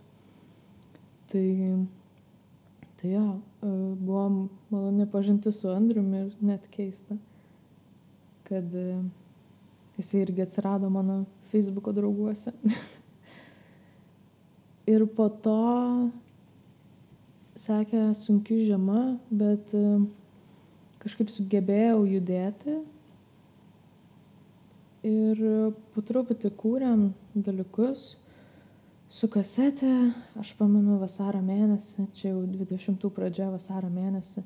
Tai, 1.32 1.44
tai 3.02 3.10
jo, 3.10 3.40
e, 3.62 3.66
buvo 3.98 4.48
maloni 4.70 5.06
pažinti 5.10 5.52
su 5.52 5.68
Andriumi 5.68 6.20
ir 6.22 6.36
net 6.40 6.68
keista, 6.70 7.16
kad 8.46 8.74
e, 8.78 9.02
jisai 9.98 10.22
irgi 10.22 10.44
atsirado 10.46 10.90
mano 10.90 11.24
Facebook'o 11.50 11.92
drauguose. 11.92 12.54
ir 14.94 15.04
po 15.16 15.26
to 15.42 15.58
sekė 17.58 18.06
sunki 18.16 18.62
žiema, 18.62 19.18
bet 19.28 19.74
e, 19.74 19.98
kažkaip 21.02 21.34
sugebėjau 21.34 22.06
judėti 22.06 22.78
Ir 25.02 25.40
po 25.90 26.02
truputį 26.06 26.52
kūrėm 26.54 27.08
dalykus 27.34 28.12
su 29.12 29.28
kasete, 29.28 30.10
aš 30.40 30.54
pamenu 30.56 30.94
vasario 30.96 31.42
mėnesį, 31.44 32.06
čia 32.16 32.30
jau 32.30 32.46
20 32.48 33.02
pradžia 33.12 33.50
vasario 33.52 33.90
mėnesį, 33.92 34.40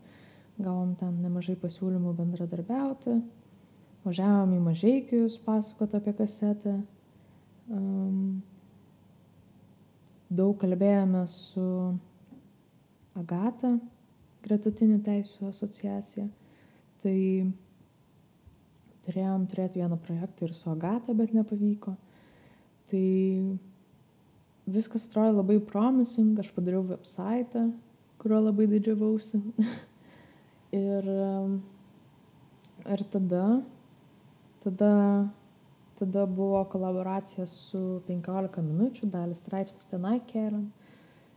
gavom 0.58 0.96
ten 0.98 1.20
nemažai 1.22 1.54
pasiūlymų 1.60 2.14
bendradarbiauti, 2.18 3.14
važiavom 4.02 4.56
į 4.56 4.58
mažeikius 4.64 5.36
pasakoti 5.44 6.00
apie 6.00 6.14
kasetę. 6.18 6.72
Um, 7.70 8.40
daug 10.26 10.58
kalbėjome 10.58 11.22
su 11.30 11.68
Agata, 13.14 13.70
gretutinių 14.42 14.98
teisų 15.06 15.46
asociacija. 15.52 16.26
Tai 17.06 17.14
turėjom 19.06 19.46
turėti 19.46 19.78
vieną 19.78 20.02
projektą 20.02 20.50
ir 20.50 20.58
su 20.58 20.74
Agata, 20.74 21.14
bet 21.14 21.38
nepavyko. 21.38 21.94
Tai 22.90 23.06
viskas 24.66 25.06
atrodė 25.06 25.36
labai 25.38 25.56
promising, 25.62 26.34
aš 26.40 26.50
padariau 26.54 26.82
website, 26.88 27.62
kurio 28.20 28.40
labai 28.42 28.66
didžiavausi. 28.70 29.40
ir, 30.86 31.10
ir 32.96 33.04
tada, 33.12 33.44
tada, 34.64 34.92
tada 36.00 36.26
buvo 36.26 36.64
kolaboracija 36.72 37.46
su 37.50 38.02
15 38.08 38.60
minučių, 38.66 39.10
dalis 39.12 39.44
straipsnių 39.44 39.88
tenai 39.92 40.18
keliam. 40.32 40.68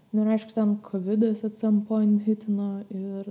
Nu 0.10 0.24
ir 0.24 0.34
aišku, 0.34 0.56
ten 0.56 0.80
COVID-as 0.82 1.44
at 1.46 1.60
some 1.60 1.84
point 1.86 2.24
hitino 2.26 2.80
ir 2.90 3.28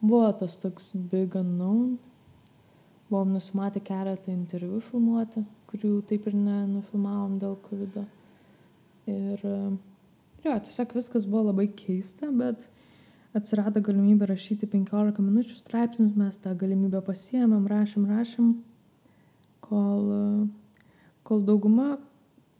buvo 0.00 0.30
tas 0.40 0.56
toks 0.56 0.94
big 0.96 1.36
unknown 1.36 1.98
buvom 3.10 3.32
nusimatę 3.32 3.80
keletą 3.80 4.32
interviu 4.32 4.80
filmuoti, 4.82 5.44
kurių 5.70 6.00
taip 6.10 6.26
ir 6.26 6.34
nenufilmavom 6.40 7.36
dėl 7.42 7.54
COVID. 7.68 8.00
Ir 9.06 9.42
jo, 9.46 10.54
tiesiog 10.66 10.94
viskas 10.96 11.26
buvo 11.28 11.48
labai 11.50 11.68
keista, 11.78 12.30
bet 12.34 12.66
atsirado 13.36 13.82
galimybė 13.84 14.30
rašyti 14.32 14.68
15 14.72 15.22
minučių 15.22 15.58
straipsnius, 15.60 16.16
mes 16.18 16.38
tą 16.42 16.54
galimybę 16.58 17.02
pasiemėm, 17.06 17.68
rašėm, 17.70 18.06
rašėm, 18.10 18.52
kol, 19.66 20.10
kol 21.26 21.44
dauguma 21.46 21.96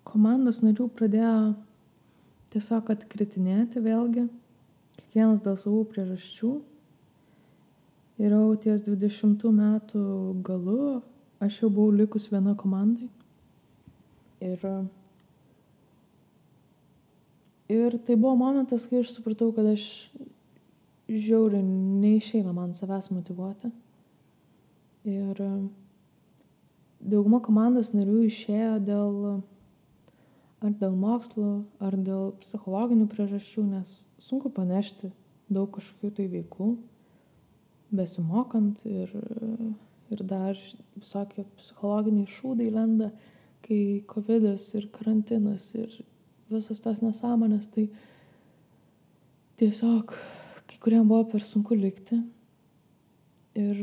komandos 0.07 0.63
narių 0.63 0.89
pradėjo 0.95 1.55
tiesiog 2.55 2.93
atkritinėti 2.95 3.83
vėlgi, 3.83 4.29
kiekvienas 5.01 5.43
dėl 5.45 5.59
savų 5.61 5.83
priežasčių 5.91 6.53
ir 8.23 8.33
jau 8.33 8.47
ties 8.63 8.85
dvidešimtų 8.87 9.53
metų 9.57 10.05
galu 10.47 11.01
aš 11.43 11.63
jau 11.63 11.71
buvau 11.71 11.93
likus 11.93 12.31
viena 12.33 12.55
komandai. 12.57 13.11
Ir, 14.41 14.63
ir 17.73 17.99
tai 18.07 18.17
buvo 18.17 18.37
momentas, 18.39 18.87
kai 18.87 19.01
aš 19.03 19.15
supratau, 19.17 19.51
kad 19.57 19.67
aš 19.71 19.87
žiauriai 21.09 21.63
neišeina 21.63 22.55
man 22.55 22.75
savęs 22.75 23.11
motivuoti. 23.15 23.71
Ir 25.07 25.39
dauguma 27.01 27.39
komandos 27.43 27.93
narių 27.95 28.25
išėjo 28.27 28.73
dėl 28.87 29.21
ar 30.65 30.75
dėl 30.81 30.97
mokslo, 30.99 31.63
ar 31.85 31.95
dėl 31.95 32.33
psichologinių 32.43 33.07
priežasčių, 33.13 33.67
nes 33.77 33.97
sunku 34.19 34.51
panešti 34.51 35.13
daug 35.53 35.71
kažkokių 35.77 36.11
tai 36.17 36.27
veiklų 36.33 36.71
besimokant 37.95 38.83
ir, 38.89 39.13
ir 40.11 40.23
dar 40.27 40.59
visokie 40.97 41.45
psichologiniai 41.59 42.29
šūdai 42.31 42.69
lenda, 42.73 43.11
kai 43.67 44.03
COVID 44.11 44.47
ir 44.79 44.89
karantinas 44.95 45.73
ir 45.75 45.93
visos 46.53 46.81
tos 46.83 47.03
nesąmonės, 47.03 47.67
tai 47.73 47.89
tiesiog 49.59 50.15
kai 50.67 50.79
kuriem 50.83 51.09
buvo 51.09 51.25
per 51.33 51.45
sunku 51.47 51.77
likti. 51.79 52.19
Ir 53.57 53.79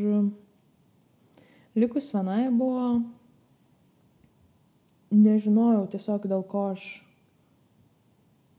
likus 1.75 2.11
vienai 2.13 2.47
buvo, 2.53 3.01
nežinojau 5.13 5.87
tiesiog 5.93 6.27
dėl 6.29 6.45
ko 6.49 6.67
aš, 6.73 6.87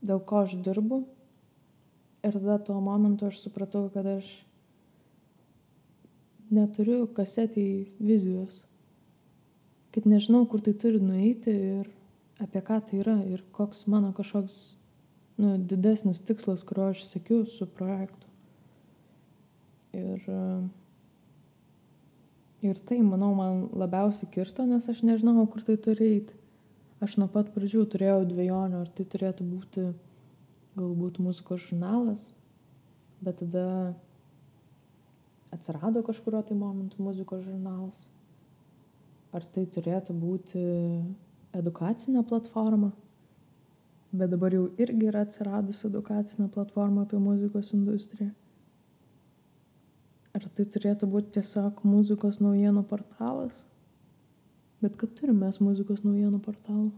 dėl 0.05 0.21
ko 0.27 0.43
aš 0.43 0.57
dirbu. 0.65 1.05
Ir 2.25 2.37
tada 2.39 2.57
tuo 2.67 2.79
momentu 2.81 3.29
aš 3.29 3.39
supratau, 3.43 3.87
kad 3.93 4.07
aš 4.17 4.29
neturiu 6.53 7.05
kasetėj 7.15 7.85
vizijos. 7.99 8.63
Kad 9.93 10.07
nežinau, 10.09 10.43
kur 10.49 10.61
tai 10.61 10.73
turi 10.77 10.99
nueiti 10.99 11.53
ir 11.53 11.91
apie 12.41 12.61
ką 12.61 12.79
tai 12.87 12.99
yra 13.03 13.15
ir 13.29 13.43
koks 13.55 13.85
mano 13.91 14.11
kažkoks 14.15 14.75
nu, 15.37 15.55
didesnis 15.57 16.21
tikslas, 16.23 16.63
kurio 16.67 16.89
aš 16.93 17.03
sėkiu 17.07 17.43
su 17.49 17.67
projektu. 17.67 18.31
Ir, 19.95 20.23
ir 22.65 22.79
tai, 22.87 22.99
manau, 23.03 23.31
man 23.37 23.61
labiausiai 23.75 24.31
kirto, 24.31 24.65
nes 24.67 24.87
aš 24.91 25.03
nežinau, 25.07 25.45
kur 25.51 25.63
tai 25.63 25.77
turi 25.79 26.09
eiti. 26.17 26.39
Aš 27.03 27.17
nuo 27.19 27.27
pat 27.31 27.51
pradžių 27.55 27.83
turėjau 27.91 28.23
dviejonių, 28.27 28.81
ar 28.83 28.91
tai 28.95 29.05
turėtų 29.11 29.45
būti 29.47 29.85
galbūt 30.75 31.19
muzikos 31.23 31.63
žurnalas, 31.67 32.29
bet 33.23 33.39
tada 33.39 33.93
atsirado 35.55 36.03
kažkurio 36.03 36.41
tai 36.43 36.57
momentu 36.59 37.03
muzikos 37.03 37.43
žurnalas. 37.47 38.07
Ar 39.35 39.43
tai 39.51 39.65
turėtų 39.67 40.15
būti 40.15 40.63
edukacinė 41.57 42.23
platforma? 42.27 42.91
Bet 44.15 44.31
dabar 44.31 44.53
jau 44.55 44.65
irgi 44.79 45.09
yra 45.11 45.25
atsiradusi 45.25 45.87
edukacinė 45.89 46.49
platforma 46.51 47.03
apie 47.03 47.19
muzikos 47.19 47.73
industriją. 47.75 48.31
Ar 50.35 50.45
tai 50.55 50.65
turėtų 50.67 51.07
būti 51.11 51.37
tiesiog 51.37 51.81
muzikos 51.87 52.41
naujienų 52.43 52.83
portalas? 52.89 53.63
Bet 54.83 54.97
kad 54.99 55.13
turime 55.15 55.45
mes 55.45 55.61
muzikos 55.63 56.03
naujienų 56.03 56.41
portalą. 56.43 56.91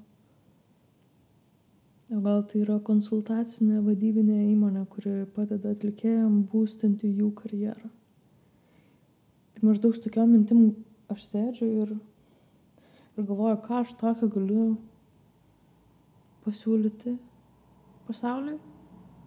O 2.07 2.21
gal 2.23 2.41
tai 2.47 2.61
yra 2.63 2.77
konsultacinė 2.87 3.81
vadybinė 3.83 4.39
įmonė, 4.53 4.85
kuri 4.87 5.13
padeda 5.35 5.73
atlikėjam 5.75 6.37
būstinti 6.51 7.09
jų 7.11 7.33
karjerą. 7.35 7.89
Tai 9.57 9.65
maždaug 9.67 9.95
su 9.95 10.05
tokiom 10.05 10.31
mintim 10.31 10.61
aš 11.11 11.25
sėdžiu 11.27 11.67
ir, 11.83 11.91
ir 13.17 13.25
galvoju, 13.25 13.57
ką 13.65 13.81
aš 13.81 13.93
tokio 13.97 14.29
galiu 14.29 14.65
pasiūlyti 16.45 17.15
pasauliui, 18.07 18.59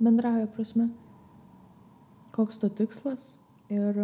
bendraja 0.01 0.47
prasme, 0.55 0.89
koks 2.35 2.63
to 2.63 2.71
tikslas. 2.71 3.35
Ir 3.71 3.99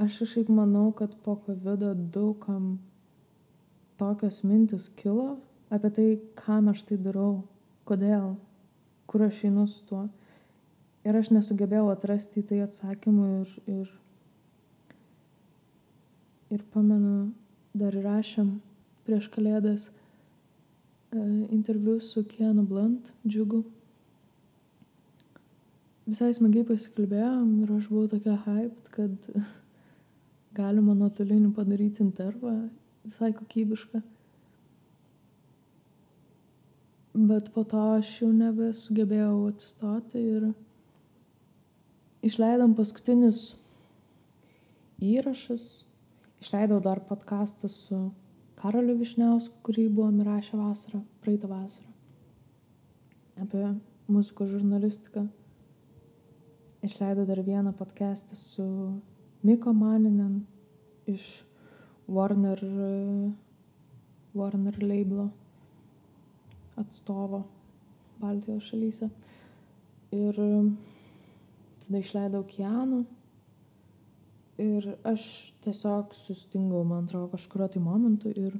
aš 0.00 0.20
kažkaip 0.22 0.52
manau, 0.52 0.90
kad 0.96 1.16
po 1.24 1.38
COVID 1.46 2.10
daugam 2.12 2.78
tokios 4.00 4.42
mintis 4.44 4.88
kilo 4.88 5.40
apie 5.70 5.90
tai, 5.96 6.08
kam 6.34 6.70
aš 6.70 6.84
tai 6.88 6.96
darau, 7.00 7.44
kodėl, 7.88 8.34
kur 9.06 9.26
aš 9.26 9.44
einu 9.48 9.66
su 9.68 9.84
tuo. 9.88 10.06
Ir 11.04 11.16
aš 11.16 11.30
nesugebėjau 11.32 11.88
atrasti 11.92 12.42
tai 12.44 12.60
atsakymų 12.64 13.28
ir, 13.40 13.52
ir 13.66 13.92
ir 16.50 16.64
pamenu, 16.74 17.30
dar 17.74 17.94
rašėm 17.94 18.58
prieš 19.10 19.26
kalėdas 19.34 19.88
e, 19.90 21.18
interviu 21.50 21.96
su 21.98 22.22
Kienu 22.30 22.62
Blunt, 22.62 23.08
džiugu. 23.26 23.64
Visai 26.06 26.30
smagiai 26.36 26.62
pasikalbėjom 26.68 27.48
ir 27.64 27.72
aš 27.74 27.88
buvau 27.90 28.06
tokia 28.12 28.36
hyped, 28.44 28.86
kad 28.94 29.26
galima 30.60 30.94
nuotoliniu 30.94 31.50
padaryti 31.56 32.04
intervą, 32.06 32.54
visai 33.02 33.32
kokybišką. 33.34 34.04
Bet 37.18 37.50
po 37.50 37.66
to 37.66 37.82
aš 37.98 38.14
jau 38.22 38.30
nebesugebėjau 38.30 39.34
atsistoti 39.50 40.22
ir 40.38 40.50
išleidom 42.30 42.78
paskutinius 42.78 43.48
įrašus 45.02 45.70
Išleidau 46.40 46.80
dar 46.80 47.02
podcastą 47.04 47.68
su 47.68 47.96
Karoliu 48.60 48.92
Višniausku, 49.00 49.54
kurį 49.64 49.86
buvom 49.88 50.18
įrašę 50.20 50.58
vasarą, 50.60 50.98
praeitą 51.24 51.48
vasarą. 51.48 51.86
Apie 53.40 53.62
muzikos 54.12 54.50
žurnalistiką. 54.50 55.22
Išleidau 56.84 57.24
dar 57.24 57.40
vieną 57.46 57.72
podcastą 57.78 58.36
su 58.36 58.66
Miko 59.40 59.72
Maninen 59.72 60.42
iš 61.08 61.24
Warner, 62.04 62.60
Warner 64.36 64.76
labelo 64.84 65.30
atstovo 66.76 67.46
Baltijos 68.20 68.68
šalyse. 68.68 69.08
Ir 70.12 70.36
tada 71.86 72.04
išleidau 72.04 72.44
Kianų 72.44 73.06
Ir 74.60 74.90
aš 75.08 75.22
tiesiog 75.64 76.12
sustingau, 76.12 76.82
man 76.84 77.06
atrodo, 77.06 77.30
kažkurio 77.32 77.68
tai 77.72 77.80
momentu 77.80 78.28
ir 78.28 78.58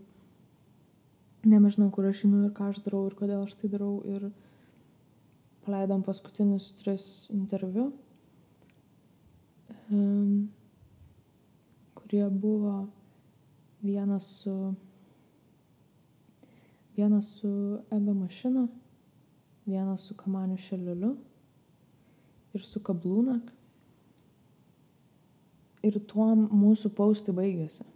nebežinau, 1.44 1.90
kur 1.92 2.06
aš 2.08 2.22
einu 2.24 2.46
ir 2.46 2.54
ką 2.56 2.70
aš 2.72 2.80
darau 2.86 3.02
ir 3.08 3.16
kodėl 3.18 3.42
aš 3.44 3.56
tai 3.60 3.68
darau. 3.72 3.98
Ir 4.08 4.30
paleidom 5.66 6.00
paskutinius 6.06 6.70
tris 6.78 7.04
interviu, 7.34 7.90
um, 9.90 10.48
kurie 11.94 12.24
buvo 12.30 12.88
vienas 13.82 14.24
su, 14.40 14.74
vienas 16.96 17.36
su 17.40 17.52
ego 17.92 18.14
mašina, 18.14 18.68
vienas 19.66 20.08
su 20.08 20.16
kamaniu 20.16 20.56
šeliuliu 20.56 21.16
ir 22.54 22.64
su 22.64 22.80
kablūnak. 22.80 23.59
Ir 25.86 25.96
tuom 26.10 26.44
mūsų 26.52 26.90
paustai 26.92 27.32
baigėsi. 27.36 27.86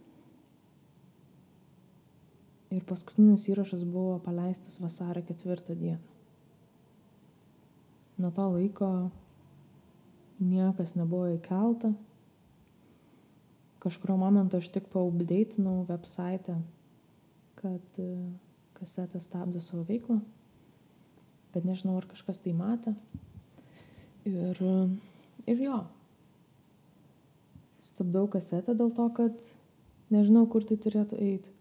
Ir 2.73 2.81
paskutinis 2.89 3.45
įrašas 3.51 3.85
buvo 3.87 4.17
paleistas 4.25 4.79
vasario 4.81 5.21
ketvirtą 5.27 5.75
dieną. 5.77 6.01
Nuo 8.17 8.31
to 8.31 8.47
laiko 8.55 8.89
niekas 10.39 10.95
nebuvo 10.95 11.29
įkelta. 11.35 11.93
Kažkurio 13.83 14.15
momento 14.17 14.57
aš 14.57 14.71
tik 14.73 14.87
paupdeitinau 14.89 15.83
website, 15.89 16.55
kad 17.59 17.99
e, 18.01 18.07
kasetė 18.79 19.21
stabdo 19.21 19.61
savo 19.61 19.83
veiklą, 19.85 20.17
bet 21.53 21.67
nežinau, 21.67 21.99
ar 21.99 22.07
kažkas 22.09 22.41
tai 22.41 22.55
matė. 22.57 22.95
Ir, 24.25 24.57
ir 25.45 25.61
jo, 25.61 25.83
stabdau 27.95 28.27
kasetę 28.27 28.75
dėl 28.75 28.91
to, 28.91 29.07
kad 29.15 29.39
nežinau, 30.11 30.43
kur 30.51 30.65
tai 30.67 30.75
turėtų 30.75 31.17
eiti. 31.23 31.51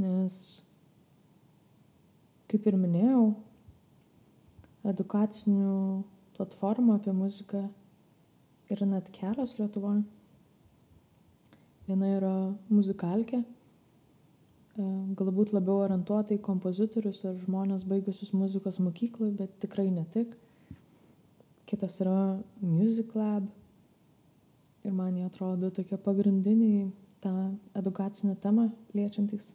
Nes, 0.00 0.36
kaip 2.48 2.66
ir 2.70 2.78
minėjau, 2.78 3.24
edukacinių 4.86 5.74
platformų 6.38 6.96
apie 6.96 7.12
muziką 7.12 7.66
yra 8.70 8.86
net 8.88 9.10
kelios 9.12 9.58
Lietuvoje. 9.58 10.06
Viena 11.90 12.14
yra 12.14 12.34
muzikalkė, 12.70 13.42
e, 13.42 14.84
galbūt 15.18 15.50
labiau 15.56 15.82
orientuota 15.82 16.36
į 16.36 16.44
kompozitorius 16.46 17.24
ar 17.26 17.34
žmonės 17.42 17.82
baigusius 17.82 18.30
muzikos 18.32 18.78
mokyklą, 18.78 19.32
bet 19.36 19.58
tikrai 19.64 19.90
ne 19.90 20.06
tik. 20.14 20.36
Kitas 21.66 21.98
yra 22.02 22.38
Music 22.62 23.10
Lab. 23.18 23.50
Ir 24.84 24.92
man 24.96 25.16
jie 25.16 25.26
atrodo 25.28 25.70
tokie 25.70 25.98
pagrindiniai 26.00 26.90
tą 27.20 27.32
edukacinę 27.76 28.36
temą 28.40 28.70
liečiantys. 28.96 29.50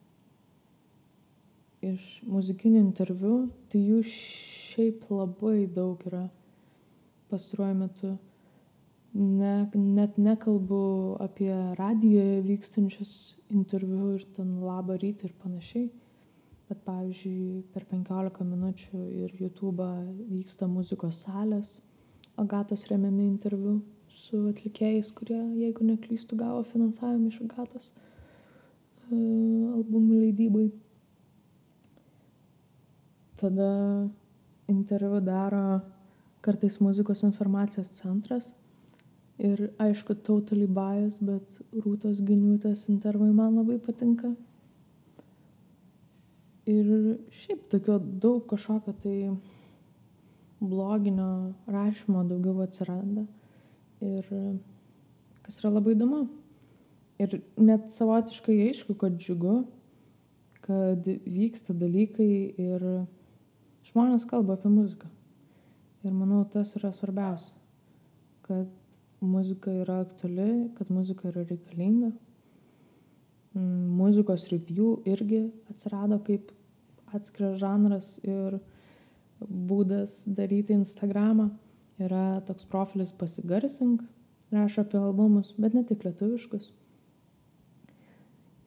Iš 1.86 2.06
muzikinių 2.30 2.82
interviu, 2.82 3.36
tai 3.70 3.82
jų 3.82 4.02
šiaip 4.10 5.08
labai 5.10 5.66
daug 5.70 6.02
yra 6.10 6.28
pastaruoju 7.30 7.78
metu. 7.82 8.14
Ne, 9.16 9.54
net 9.74 10.18
nekalbu 10.20 10.80
apie 11.24 11.54
radijoje 11.80 12.42
vykstančius 12.46 13.14
interviu 13.50 14.12
ir 14.18 14.26
ten 14.36 14.58
labą 14.66 14.98
rytą 15.02 15.30
ir 15.30 15.36
panašiai. 15.42 15.90
Bet 16.70 16.82
pavyzdžiui, 16.86 17.64
per 17.74 17.86
15 17.90 18.46
minučių 18.50 19.02
ir 19.24 19.36
YouTube 19.40 19.86
vyksta 20.34 20.68
muzikos 20.70 21.22
salės 21.26 21.78
Agatos 22.36 22.88
remiami 22.90 23.30
interviu 23.30 23.78
su 24.16 24.40
atlikėjais, 24.50 25.12
kurie, 25.16 25.40
jeigu 25.60 25.86
neklystų, 25.88 26.38
gavo 26.40 26.64
finansavimą 26.72 27.30
iš 27.32 27.42
Agatos 27.46 27.90
uh, 27.92 29.16
albumų 29.76 30.22
leidybai. 30.24 30.70
Tada 33.40 33.72
interviu 34.72 35.20
daro 35.22 35.82
kartais 36.46 36.80
muzikos 36.80 37.24
informacijos 37.28 37.92
centras. 37.92 38.54
Ir 39.38 39.70
aišku, 39.84 40.16
totally 40.24 40.68
bias, 40.68 41.18
bet 41.20 41.58
Rūtos 41.76 42.22
giniutės 42.24 42.86
intervai 42.88 43.34
man 43.36 43.58
labai 43.60 43.76
patinka. 43.84 44.32
Ir 46.66 46.88
šiaip 47.36 47.68
tokio 47.70 48.00
daug 48.00 48.46
kažkokio 48.50 48.96
tai 49.04 49.18
bloginio 50.64 51.54
rašymo 51.68 52.24
daugiau 52.30 52.64
atsiranda. 52.64 53.26
Ir 54.06 54.28
kas 55.46 55.60
yra 55.62 55.74
labai 55.74 55.96
įdomu. 55.96 56.26
Ir 57.22 57.40
net 57.58 57.92
savotiškai 57.96 58.58
aišku, 58.68 58.98
kad 59.00 59.16
džiugu, 59.18 59.62
kad 60.66 61.08
vyksta 61.08 61.76
dalykai 61.78 62.32
ir 62.60 62.88
žmonės 63.88 64.26
kalba 64.30 64.58
apie 64.58 64.72
muziką. 64.74 65.10
Ir 66.06 66.14
manau, 66.14 66.44
tas 66.52 66.76
yra 66.78 66.92
svarbiausia. 66.94 67.56
Kad 68.46 68.70
muzika 69.26 69.72
yra 69.74 70.02
aktuali, 70.04 70.70
kad 70.78 70.92
muzika 70.94 71.30
yra 71.32 71.46
reikalinga. 71.48 72.12
Muzikos 73.56 74.50
review 74.52 75.00
irgi 75.08 75.46
atsirado 75.72 76.20
kaip 76.28 76.52
atskiras 77.16 77.60
žanras 77.62 78.16
ir 78.26 78.60
būdas 79.40 80.24
daryti 80.28 80.76
Instagramą. 80.76 81.50
Yra 82.02 82.42
toks 82.48 82.68
profilis 82.68 83.14
pasigarsink, 83.16 84.02
rašo 84.52 84.84
apie 84.84 85.00
albumus, 85.00 85.54
bet 85.58 85.76
ne 85.78 85.84
tik 85.88 86.04
lietuviškus. 86.04 86.72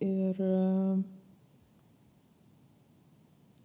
Ir 0.05 0.39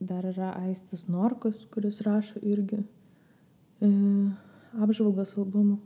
dar 0.04 0.28
yra 0.28 0.52
Aistis 0.66 1.08
Norkus, 1.08 1.64
kuris 1.72 2.02
rašo 2.04 2.42
irgi 2.44 2.82
e, 2.84 3.90
apžvalgas 4.84 5.36
albumų. 5.40 5.78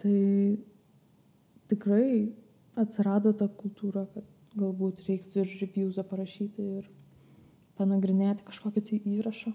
Tai 0.00 0.16
tikrai 1.68 2.08
atsirado 2.78 3.34
ta 3.36 3.50
kultūra, 3.50 4.06
kad 4.14 4.24
galbūt 4.56 5.04
reiktų 5.08 5.42
ir 5.42 5.54
reviewsą 5.60 6.06
parašyti 6.08 6.66
ir 6.78 6.88
panagrinėti 7.76 8.46
kažkokį 8.46 8.84
tai 8.88 9.00
įrašą. 9.18 9.52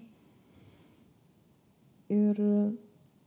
Ir 2.12 2.42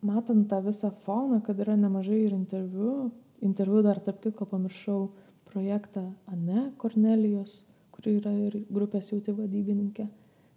matant 0.06 0.48
tą 0.50 0.62
visą 0.65 0.91
foną, 1.06 1.41
kad 1.46 1.60
yra 1.60 1.76
nemažai 1.80 2.22
ir 2.26 2.36
interviu, 2.38 3.12
interviu 3.46 3.82
dar 3.86 4.00
tarp 4.04 4.22
kitko 4.24 4.48
pamiršau 4.50 5.10
projektą 5.50 6.06
Ane 6.32 6.72
Kornelijos, 6.82 7.63
kuri 7.96 8.18
yra 8.20 8.34
ir 8.48 8.60
grupės 8.70 9.12
jauti 9.13 9.36
vadybininkė. 9.36 10.08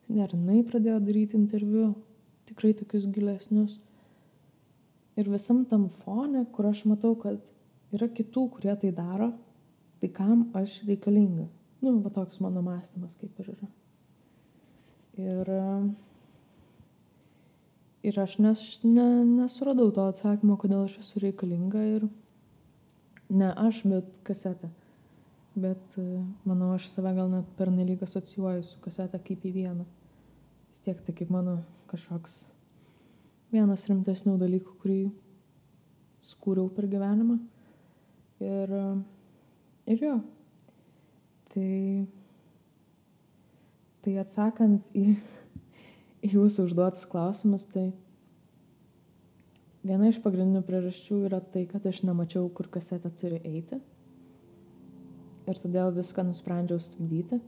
Ir 0.08 0.32
jinai 0.32 0.62
pradėjo 0.64 0.98
daryti 1.04 1.36
interviu, 1.36 1.90
tikrai 2.48 2.72
tokius 2.76 3.06
gilesnius. 3.12 3.76
Ir 5.18 5.28
visam 5.28 5.64
tam 5.68 5.88
fone, 6.02 6.46
kur 6.54 6.70
aš 6.70 6.84
matau, 6.88 7.12
kad 7.18 7.40
yra 7.94 8.08
kitų, 8.08 8.48
kurie 8.54 8.74
tai 8.80 8.92
daro, 8.94 9.32
tai 10.00 10.10
kam 10.14 10.48
aš 10.56 10.80
reikalinga. 10.88 11.48
Nu, 11.82 11.98
va 12.02 12.10
toks 12.14 12.40
mano 12.42 12.62
mąstymas 12.64 13.18
kaip 13.18 13.38
ir 13.42 13.52
yra. 13.54 13.68
Ir 15.18 15.50
ir 18.02 18.18
aš 18.20 18.38
nes, 18.38 18.64
ne, 18.84 19.06
nesuradau 19.26 19.90
to 19.94 20.04
atsakymo, 20.10 20.56
kodėl 20.60 20.86
aš 20.86 20.98
esu 21.02 21.22
reikalinga 21.22 21.82
ir 21.96 22.06
ne 23.28 23.50
aš, 23.52 23.82
bet 23.88 24.20
kasetė. 24.26 24.70
Bet 25.58 25.96
e, 25.98 26.04
manau, 26.46 26.70
aš 26.76 26.88
save 26.92 27.12
gal 27.16 27.30
net 27.32 27.48
per 27.58 27.72
nelyg 27.74 28.02
asocijuoju 28.06 28.62
su 28.66 28.78
kasetė 28.84 29.18
kaip 29.24 29.46
į 29.48 29.54
vieną. 29.56 29.86
Vis 30.68 30.82
tiek 30.84 31.00
tai 31.02 31.14
kaip 31.16 31.32
mano 31.34 31.58
kažkoks 31.90 32.44
vienas 33.50 33.86
rimtesnių 33.88 34.36
dalykų, 34.38 34.76
kurį 34.82 35.00
skūriau 36.28 36.68
per 36.74 36.86
gyvenimą. 36.90 37.38
Ir, 38.44 38.74
e, 38.78 38.84
ir 39.90 40.04
jo, 40.04 40.14
tai, 41.50 41.72
tai 44.04 44.14
atsakant 44.22 44.94
į 44.94 45.16
jūsų 46.24 46.68
užduotus 46.68 47.06
klausimus, 47.10 47.66
tai 47.70 47.92
viena 49.86 50.08
iš 50.10 50.18
pagrindinių 50.24 50.64
priežasčių 50.66 51.20
yra 51.28 51.40
tai, 51.40 51.66
kad 51.70 51.86
aš 51.86 52.02
nemačiau, 52.06 52.48
kur 52.50 52.68
kasetė 52.72 53.12
turi 53.20 53.38
eiti. 53.44 53.78
Ir 55.48 55.60
todėl 55.62 55.94
viską 55.96 56.26
nusprendžiau 56.28 56.80
stabdyti. 56.82 57.38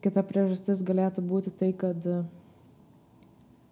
Kita 0.00 0.22
priežastis 0.24 0.84
galėtų 0.86 1.24
būti 1.26 1.50
tai, 1.52 1.72
kad 1.76 1.98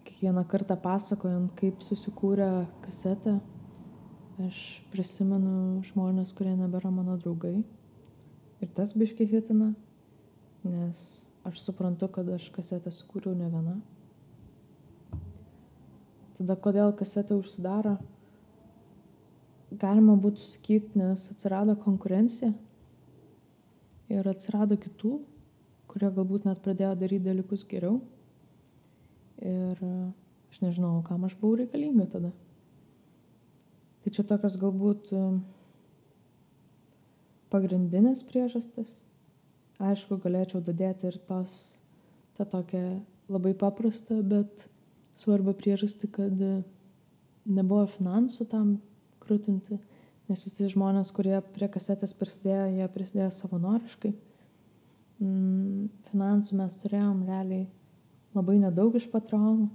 kiekvieną 0.05 0.43
kartą 0.51 0.75
pasakojant, 0.77 1.53
kaip 1.57 1.79
susikūrė 1.85 2.67
kasetė, 2.83 3.37
aš 4.43 4.59
prisimenu 4.91 5.79
žmonės, 5.87 6.35
kurie 6.35 6.57
nebėra 6.59 6.91
mano 6.91 7.15
draugai. 7.17 7.61
Ir 8.59 8.71
tas 8.75 8.91
biški 8.91 9.23
hitina, 9.31 9.71
nes 10.67 11.28
aš 11.47 11.61
suprantu, 11.63 12.09
kad 12.11 12.29
aš 12.35 12.49
kasetę 12.55 12.91
sukūriau 12.91 13.35
ne 13.37 13.49
viena. 13.51 13.75
Tada 16.39 16.55
kodėl 16.55 16.95
kasetė 16.95 17.35
užsidaro? 17.39 17.97
galima 19.71 20.15
būtų 20.17 20.41
sakyti, 20.41 20.97
nes 20.99 21.27
atsirado 21.31 21.75
konkurencija 21.79 22.51
ir 24.09 24.29
atsirado 24.29 24.77
kitų, 24.81 25.19
kurie 25.89 26.09
galbūt 26.13 26.47
net 26.49 26.61
pradėjo 26.65 26.95
daryti 26.97 27.27
dalykus 27.27 27.65
geriau. 27.69 27.99
Ir 29.39 29.77
aš 30.49 30.61
nežinau, 30.63 30.99
kam 31.05 31.27
aš 31.27 31.37
buvau 31.39 31.61
reikalinga 31.61 32.09
tada. 32.09 32.31
Tai 34.03 34.13
čia 34.15 34.25
tokios 34.25 34.57
galbūt 34.59 35.11
pagrindinės 37.53 38.25
priežastis. 38.25 38.97
Aišku, 39.79 40.17
galėčiau 40.19 40.59
dadėti 40.63 41.07
ir 41.07 41.17
tos, 41.29 41.79
tą 42.35 42.45
tokią 42.49 42.83
labai 43.31 43.53
paprastą, 43.55 44.19
bet 44.27 44.65
svarbą 45.15 45.53
priežastį, 45.55 46.09
kad 46.11 46.41
nebuvo 47.47 47.85
finansų 47.95 48.47
tam 48.51 48.73
krūtinti, 49.23 49.79
nes 50.29 50.43
visi 50.45 50.67
žmonės, 50.73 51.13
kurie 51.15 51.37
prie 51.55 51.69
kasetės 51.71 52.15
prisidėjo, 52.17 52.67
jie 52.75 52.87
prisidėjo 52.91 53.29
savanoriškai. 53.37 54.13
Mm, 55.19 55.87
finansų 56.11 56.59
mes 56.59 56.75
turėjom 56.79 57.23
realiai 57.27 57.67
labai 58.35 58.59
nedaug 58.61 58.95
iš 58.95 59.07
patronų 59.11 59.67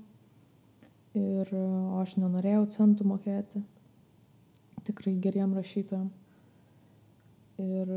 ir 1.18 1.50
o 1.56 2.00
aš 2.00 2.16
nenorėjau 2.20 2.64
centų 2.74 3.06
mokėti 3.08 3.62
tikrai 4.84 5.14
geriem 5.20 5.54
rašytojam. 5.56 6.08
Ir 7.62 7.92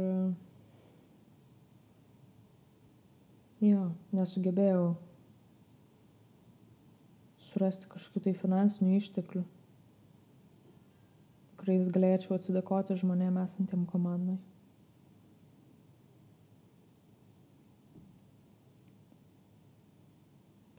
jo, 3.63 3.83
nesugebėjau 4.13 4.95
surasti 7.49 7.89
kažkokių 7.89 8.27
tai 8.27 8.33
finansinių 8.37 8.97
išteklių 8.99 9.45
kuriais 11.67 11.89
galėčiau 11.91 12.37
atsidėkoti 12.37 12.95
žmonėm 12.95 13.41
esantiem 13.41 13.81
komandai. 13.91 14.37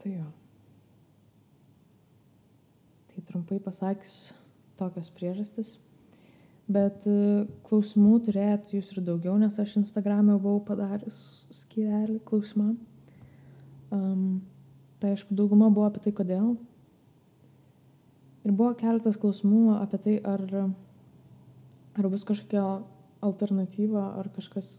Tai 0.01 0.13
jo. 0.15 0.25
Tai 3.11 3.25
trumpai 3.29 3.59
pasakys 3.61 4.15
tokios 4.81 5.13
priežastis. 5.13 5.75
Bet 6.69 7.05
e, 7.09 7.45
klausimų 7.65 8.19
turėjot 8.27 8.73
jūs 8.75 8.91
ir 8.93 9.03
daugiau, 9.07 9.35
nes 9.41 9.57
aš 9.61 9.79
Instagram'e 9.81 10.37
buvau 10.37 10.61
padarius 10.67 11.47
skirelį 11.63 12.19
klausimą. 12.29 12.75
Um, 13.89 14.41
tai 15.01 15.15
aišku, 15.15 15.33
dauguma 15.33 15.71
buvo 15.73 15.87
apie 15.89 16.03
tai, 16.03 16.13
kodėl 16.13 16.51
Ir 18.47 18.53
buvo 18.55 18.71
keletas 18.79 19.17
klausimų 19.19 19.75
apie 19.75 19.97
tai, 19.99 20.13
ar, 20.23 20.41
ar 21.99 22.05
bus 22.09 22.23
kažkokia 22.27 22.63
alternatyva, 23.25 24.05
ar 24.17 24.29
kažkas 24.31 24.77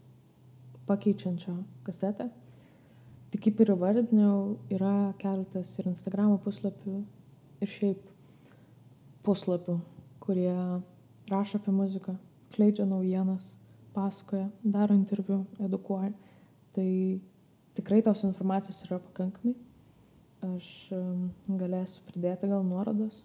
pakeičiančio 0.89 1.53
kasetę. 1.85 2.31
Tik 3.31 3.45
kaip 3.45 3.61
ir 3.61 3.71
įvardinau, 3.75 4.57
yra 4.73 5.13
keletas 5.21 5.75
ir 5.79 5.91
Instagramo 5.91 6.39
puslapių, 6.43 6.97
ir 7.61 7.71
šiaip 7.71 8.01
puslapių, 9.23 9.77
kurie 10.25 10.57
rašo 11.31 11.59
apie 11.61 11.73
muziką, 11.75 12.15
kleidžia 12.55 12.85
naujienas, 12.89 13.55
pasakoja, 13.95 14.49
daro 14.63 14.95
interviu, 14.95 15.43
edukuoja. 15.59 16.13
Tai 16.75 16.87
tikrai 17.75 18.01
tos 18.05 18.23
informacijos 18.27 18.83
yra 18.87 19.01
pakankamai. 19.03 19.57
Aš 20.55 20.67
galėsiu 21.47 22.05
pridėti 22.07 22.49
gal 22.49 22.63
nuorodas 22.65 23.21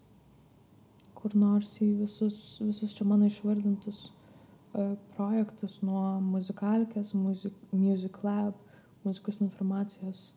kur 1.17 1.33
nors 1.35 1.73
į 1.81 1.89
visus, 2.03 2.37
visus 2.61 2.93
čia 2.95 3.05
mano 3.07 3.27
išvardintus 3.27 4.07
uh, 4.07 4.93
projektus 5.15 5.79
nuo 5.85 6.03
muzikalkės, 6.23 7.13
music, 7.17 7.55
music 7.73 8.19
lab, 8.23 8.57
muzikos 9.05 9.41
informacijos 9.43 10.29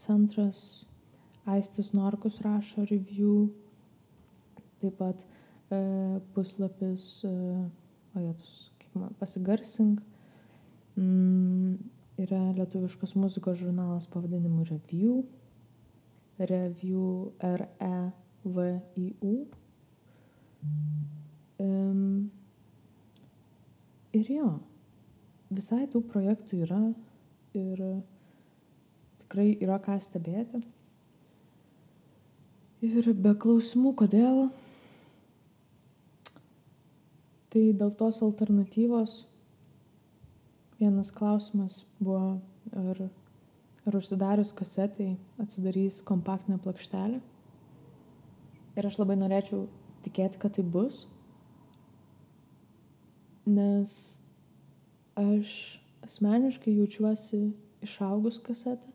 centras, 0.00 0.86
Aistis 1.48 1.92
Norkus 1.96 2.40
rašo 2.44 2.84
review, 2.90 3.48
taip 4.82 4.98
pat 4.98 5.22
puslapis, 6.34 7.24
uh, 7.28 7.62
o 8.14 8.18
jėtus, 8.24 8.52
kaip 8.82 8.92
man, 8.98 9.14
pasigarsink, 9.20 10.02
mm, 10.96 11.72
yra 12.26 12.42
lietuviškos 12.58 13.12
muzikos 13.20 13.56
žurnalas 13.62 14.06
pavadinimu 14.10 14.62
Review, 14.66 15.14
Review 16.40 17.32
R-E-V-I-U 17.54 19.34
Um, 21.60 22.30
ir 24.16 24.28
jo, 24.32 24.48
visai 25.52 25.86
tų 25.92 26.02
projektų 26.08 26.62
yra 26.64 26.80
ir 27.56 27.82
tikrai 29.20 29.50
yra 29.60 29.76
ką 29.82 29.98
stebėti. 30.00 30.62
Ir 32.84 33.10
be 33.12 33.34
klausimų, 33.36 33.92
kodėl. 34.00 34.46
Tai 37.50 37.62
dėl 37.74 37.90
tos 37.98 38.20
alternatyvos 38.22 39.24
vienas 40.78 41.10
klausimas 41.10 41.80
buvo, 41.98 42.38
ar, 42.72 43.00
ar 43.84 43.96
užsidarius 43.98 44.52
kasetai 44.54 45.16
atsidarys 45.42 45.98
kompaktinę 46.06 46.60
plokštelę. 46.62 47.18
Ir 48.78 48.86
aš 48.86 49.00
labai 49.00 49.18
norėčiau 49.18 49.66
tikėti, 50.06 50.38
kad 50.38 50.54
tai 50.56 50.62
bus. 50.62 51.02
Nes 53.50 53.96
aš 55.18 55.58
asmeniškai 56.06 56.78
jaučiuosi 56.78 57.42
išaugus 57.82 58.38
kasetę. 58.46 58.94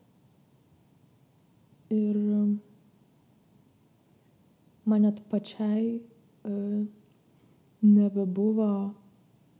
Ir 1.93 2.17
man 4.85 5.03
net 5.05 5.21
pačiai 5.29 5.99
uh, 5.99 6.85
nebebuvo 7.85 8.93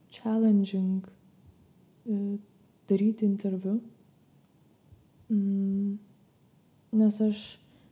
challenging 0.10 1.06
uh, 2.06 2.40
daryti 2.88 3.26
interviu. 3.26 3.80
Mm, 5.30 5.98
nes 6.94 7.22
aš 7.22 7.44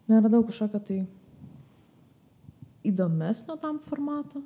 neradau 0.08 0.44
kažkokio 0.46 0.82
tai 0.88 1.00
įdomesnio 2.86 3.56
tam 3.62 3.80
formato, 3.82 4.44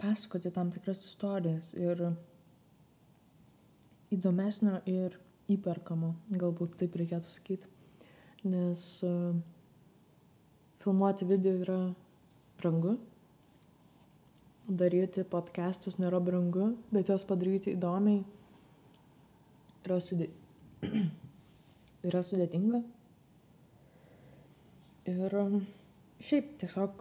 pasakoti 0.00 0.50
tam 0.50 0.72
tikras 0.74 1.04
istorijas 1.06 1.70
ir 1.78 2.00
įdomesnio 4.12 4.80
ir 4.90 5.14
įperkamo, 5.52 6.14
galbūt 6.34 6.74
taip 6.80 6.96
reikėtų 6.98 7.28
sakyti, 7.28 7.70
nes 8.48 8.82
uh, 9.06 9.30
filmuoti 10.82 11.28
video 11.28 11.54
yra 11.62 11.78
brangu, 12.58 12.96
daryti 14.68 15.24
podcastus 15.28 15.98
nėra 15.98 16.20
brangu, 16.22 16.72
bet 16.94 17.10
juos 17.10 17.26
padaryti 17.28 17.74
įdomiai 17.76 18.22
yra, 19.84 20.00
sudė... 20.00 20.30
yra 22.08 22.22
sudėtinga. 22.26 22.82
Ir 25.10 25.34
uh, 25.34 25.56
Šiaip 26.22 26.52
tiesiog 26.60 27.00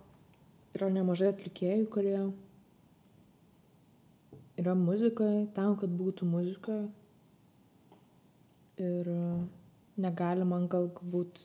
yra 0.73 0.87
nemažai 0.89 1.27
atlikėjų, 1.29 1.83
kurie 1.93 2.15
yra 4.57 4.73
muzikoje 4.79 5.43
tam, 5.53 5.75
kad 5.77 5.91
būtų 5.99 6.25
muzikoje. 6.25 6.87
Ir 8.81 9.11
negali 10.01 10.47
man 10.49 10.65
galbūt 10.73 11.37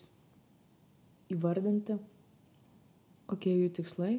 įvardinti, 1.37 1.99
kokie 3.29 3.53
jų 3.59 3.69
tikslai. 3.77 4.15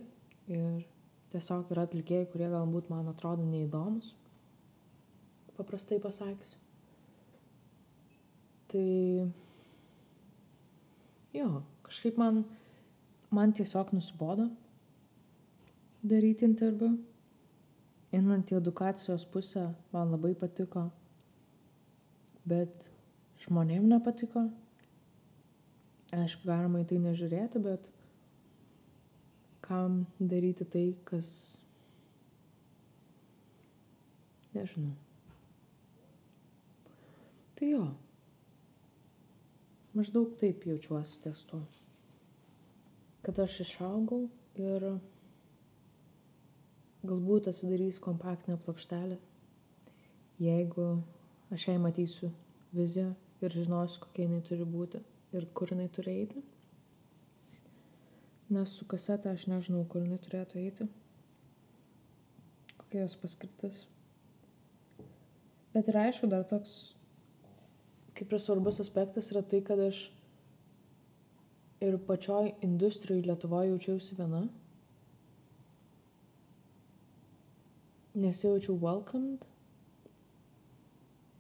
Ir 0.54 0.86
tiesiog 1.34 1.74
yra 1.74 1.88
atlikėjai, 1.88 2.30
kurie 2.32 2.48
galbūt 2.52 2.92
man 2.94 3.10
atrodo 3.12 3.46
neįdomus. 3.48 4.14
Paprastai 5.58 5.98
pasakysiu. 6.04 6.60
Tai 8.68 8.88
jo, 11.34 11.50
kažkaip 11.88 12.18
man 12.20 12.44
man 13.30 13.54
tiesiog 13.54 13.94
nusibodo 13.96 14.50
daryti 16.04 16.48
interviu. 16.48 16.96
Einant 18.16 18.52
į 18.52 18.62
edukacijos 18.62 19.26
pusę 19.28 19.66
man 19.92 20.14
labai 20.14 20.32
patiko, 20.40 20.86
bet 22.48 22.88
žmonėm 23.44 23.90
nepatiko. 23.92 24.46
Aišku, 26.16 26.48
galima 26.48 26.80
į 26.80 26.88
tai 26.88 27.02
nežiūrėti, 27.04 27.60
bet 27.60 27.90
kam 29.68 30.06
daryti 30.20 30.66
tai, 30.66 30.86
kas... 31.08 31.30
Nežinau. 34.56 34.96
Tai 37.58 37.72
jo. 37.72 37.84
Maždaug 39.98 40.38
taip 40.40 40.66
jaučiuosi 40.66 41.20
ties 41.26 41.44
to 41.50 41.62
kad 43.28 43.40
aš 43.44 43.58
išaugau 43.60 44.22
ir 44.56 44.84
galbūt 47.04 47.50
atsidarys 47.52 47.98
kompaktinę 48.00 48.56
plokštelę, 48.62 49.18
jeigu 50.40 50.86
aš 51.52 51.66
jai 51.68 51.76
matysiu 51.84 52.30
viziją 52.78 53.10
ir 53.44 53.58
žinosiu, 53.58 54.00
kokia 54.06 54.30
jinai 54.30 54.40
turi 54.48 54.70
būti 54.78 55.02
ir 55.36 55.50
kur 55.60 55.74
jinai 55.76 55.90
turi 55.92 56.14
eiti. 56.22 56.46
Nes 58.50 58.72
su 58.80 58.86
kasete 58.88 59.30
aš 59.30 59.48
nežinau, 59.52 59.84
kur 59.92 60.06
jinai 60.06 60.20
turėtų 60.24 60.62
eiti, 60.62 60.88
kokia 62.80 63.02
jos 63.04 63.18
paskirtis. 63.20 63.82
Bet 65.74 65.90
ir 65.92 66.00
aišku, 66.00 66.30
dar 66.32 66.46
toks 66.48 66.78
kaip 68.18 68.32
ir 68.34 68.42
svarbus 68.42 68.80
aspektas 68.82 69.28
yra 69.34 69.44
tai, 69.46 69.60
kad 69.62 69.82
aš 69.84 70.00
ir 71.86 72.00
pačioj 72.08 72.54
industrijai 72.66 73.26
Lietuvoje 73.28 73.70
jaučiausi 73.70 74.18
viena. 74.18 74.42
Nesijaučiau 78.18 78.80
welcomed, 78.82 79.44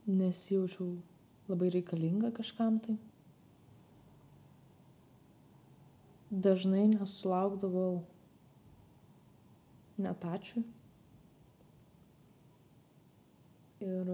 nesijaučiau 0.05 0.91
labai 1.49 1.71
reikalinga 1.73 2.29
kažkam 2.37 2.77
tai. 2.83 2.99
Dažnai 6.37 6.83
nesulaukdavau 6.91 8.03
net 9.97 10.25
ačiū. 10.29 10.61
Ir 13.81 14.11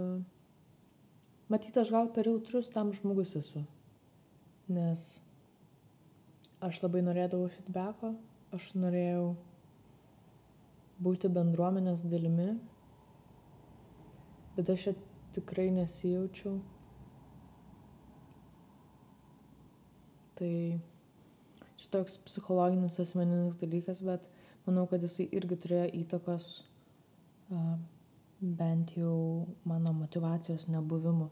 matyt, 1.52 1.78
aš 1.80 1.92
gal 1.92 2.12
per 2.16 2.30
jautrus 2.32 2.72
tam 2.72 2.94
žmogus 2.96 3.36
esu. 3.40 3.64
Nes 4.72 5.08
aš 6.64 6.80
labai 6.84 7.04
norėdavau 7.04 7.50
feedbacko, 7.52 8.14
aš 8.56 8.70
norėjau 8.80 9.34
būti 11.04 11.32
bendruomenės 11.36 12.06
dalimi, 12.08 12.54
bet 14.56 14.72
aš 14.72 14.88
čia 14.88 14.96
tikrai 15.36 15.68
nesijaučiau 15.76 16.62
Tai 20.34 20.80
toks 21.94 22.18
psichologinis 22.26 23.00
asmeninis 23.04 23.58
dalykas, 23.62 24.02
bet 24.06 24.28
manau, 24.68 24.86
kad 24.90 25.04
jisai 25.06 25.28
irgi 25.38 25.58
turėjo 25.66 25.90
įtakos 26.02 26.52
uh, 27.54 27.76
bent 28.42 28.96
jau 28.98 29.48
mano 29.70 29.94
motivacijos 29.96 30.68
nebuvimu, 30.72 31.30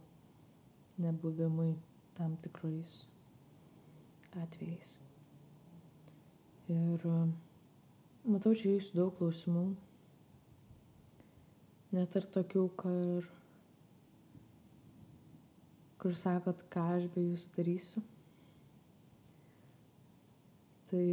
nebuvimui 1.01 1.73
tam 2.17 2.37
tikrais 2.43 3.01
atvejais. 4.43 4.99
Ir 6.71 7.07
uh, 7.09 7.25
matau 8.23 8.53
čia 8.55 8.75
jūsų 8.77 8.95
daug 9.01 9.17
klausimų, 9.17 9.65
net 11.95 12.15
ir 12.15 12.27
tokių, 12.37 12.65
kur, 12.79 13.27
kur 15.99 16.17
sakot, 16.17 16.63
ką 16.71 16.87
aš 16.95 17.11
be 17.15 17.25
jūsų 17.31 17.55
darysiu. 17.57 18.03
Tai 20.91 21.07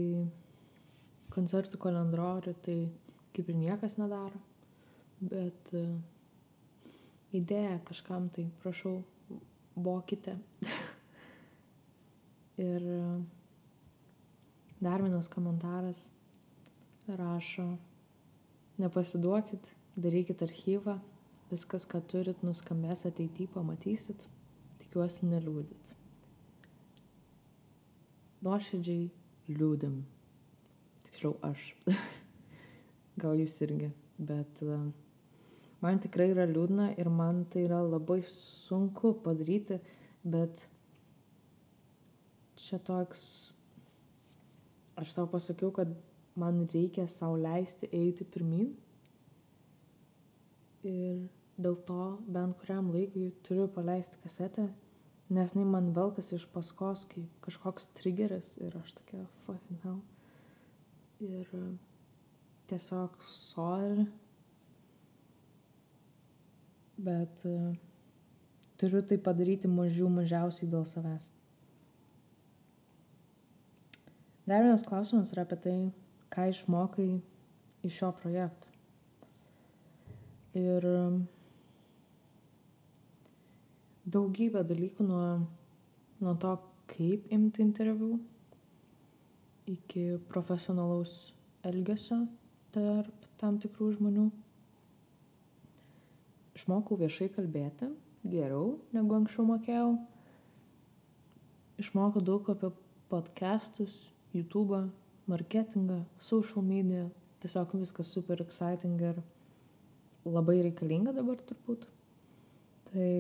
koncertų 1.31 1.79
kalendorių 1.79 2.55
tai 2.65 2.79
kaip 3.37 3.51
ir 3.53 3.59
niekas 3.61 3.95
nedaro, 4.01 4.41
bet 5.23 5.71
uh, 5.79 5.93
idėja 7.37 7.77
kažkam 7.87 8.27
tai, 8.35 8.49
prašau, 8.63 8.97
vokite. 9.79 10.35
ir 12.71 12.89
uh, 12.91 13.21
dar 14.83 15.05
vienas 15.05 15.31
komentaras 15.31 16.09
rašo, 17.07 17.69
nepasiduokit, 18.83 19.71
darykit 19.99 20.43
archyvą, 20.49 20.99
viskas, 21.53 21.87
ką 21.89 22.03
turit, 22.11 22.43
nuskambės 22.43 23.07
ateityje, 23.09 23.53
pamatysit, 23.55 24.27
tikiuosi 24.83 25.31
neliūdit. 25.31 25.95
Nuoširdžiai 28.45 29.09
liūdim. 29.49 30.01
Tiksliau 31.09 31.37
aš. 31.47 31.73
Gal 33.23 33.39
jūs 33.41 33.59
irgi. 33.67 33.91
Bet 34.19 34.63
uh, 34.67 34.89
man 35.85 36.01
tikrai 36.03 36.31
yra 36.33 36.47
liūdna 36.49 36.93
ir 36.99 37.11
man 37.11 37.45
tai 37.51 37.65
yra 37.69 37.81
labai 37.87 38.21
sunku 38.27 39.15
padaryti, 39.25 39.79
bet 40.27 40.65
čia 42.59 42.81
toks, 42.83 43.23
aš 44.99 45.15
tau 45.15 45.29
pasakiau, 45.31 45.71
kad 45.75 45.95
man 46.39 46.67
reikia 46.73 47.07
savo 47.11 47.39
leisti 47.39 47.91
eiti 47.95 48.27
pirmin. 48.27 48.73
Ir 50.87 51.25
dėl 51.59 51.79
to 51.87 52.03
bent 52.31 52.59
kuriam 52.61 52.93
laikui 52.95 53.33
turiu 53.47 53.67
paleisti 53.75 54.21
kasetę 54.23 54.69
nes 55.29 55.53
jinai 55.53 55.67
man 55.69 55.91
velkas 55.97 56.33
iš 56.33 56.47
paskos 56.53 57.05
kaip 57.11 57.29
kažkoks 57.45 57.91
trigeris 57.99 58.55
ir 58.65 58.77
aš 58.81 58.95
tokia 58.97 59.27
fucking 59.45 59.83
hell. 59.85 60.01
Ir 61.21 61.51
tiesiog 62.71 63.19
sorry. 63.25 64.07
Bet 66.99 67.45
uh, 67.45 67.77
turiu 68.81 69.03
tai 69.03 69.19
padaryti 69.23 69.71
mažiau 69.71 70.09
mažiausiai 70.11 70.71
dėl 70.71 70.87
savęs. 70.89 71.31
Dar 74.49 74.65
vienas 74.65 74.87
klausimas 74.89 75.35
yra 75.35 75.45
apie 75.45 75.59
tai, 75.61 75.79
ką 76.33 76.49
išmokai 76.51 77.11
iš 77.85 77.99
šio 78.01 78.15
projekto. 78.17 78.73
Ir 80.57 80.89
uh, 80.89 81.19
daugybę 84.09 84.65
dalykų 84.65 85.05
nuo, 85.07 85.25
nuo 86.23 86.35
to, 86.41 86.57
kaip 86.89 87.29
imti 87.35 87.63
interviu, 87.65 88.17
iki 89.69 90.19
profesionalaus 90.31 91.35
elgesio 91.67 92.23
tarp 92.73 93.27
tam 93.41 93.59
tikrų 93.61 93.93
žmonių. 93.99 94.29
Išmokau 96.59 96.99
viešai 96.99 97.29
kalbėti 97.35 97.91
geriau 98.27 98.79
negu 98.95 99.19
anksčiau 99.19 99.45
mokėjau. 99.49 99.93
Išmokau 101.79 102.23
daug 102.25 102.49
apie 102.51 102.73
podcastus, 103.13 103.95
YouTube, 104.35 104.81
marketingą, 105.31 106.03
social 106.19 106.65
media. 106.65 107.07
Tiesiog 107.39 107.77
viskas 107.79 108.11
super 108.11 108.41
exciting 108.43 108.99
ir 108.99 109.21
labai 110.27 110.59
reikalinga 110.65 111.15
dabar 111.15 111.39
turbūt. 111.47 111.87
Tai 112.89 113.13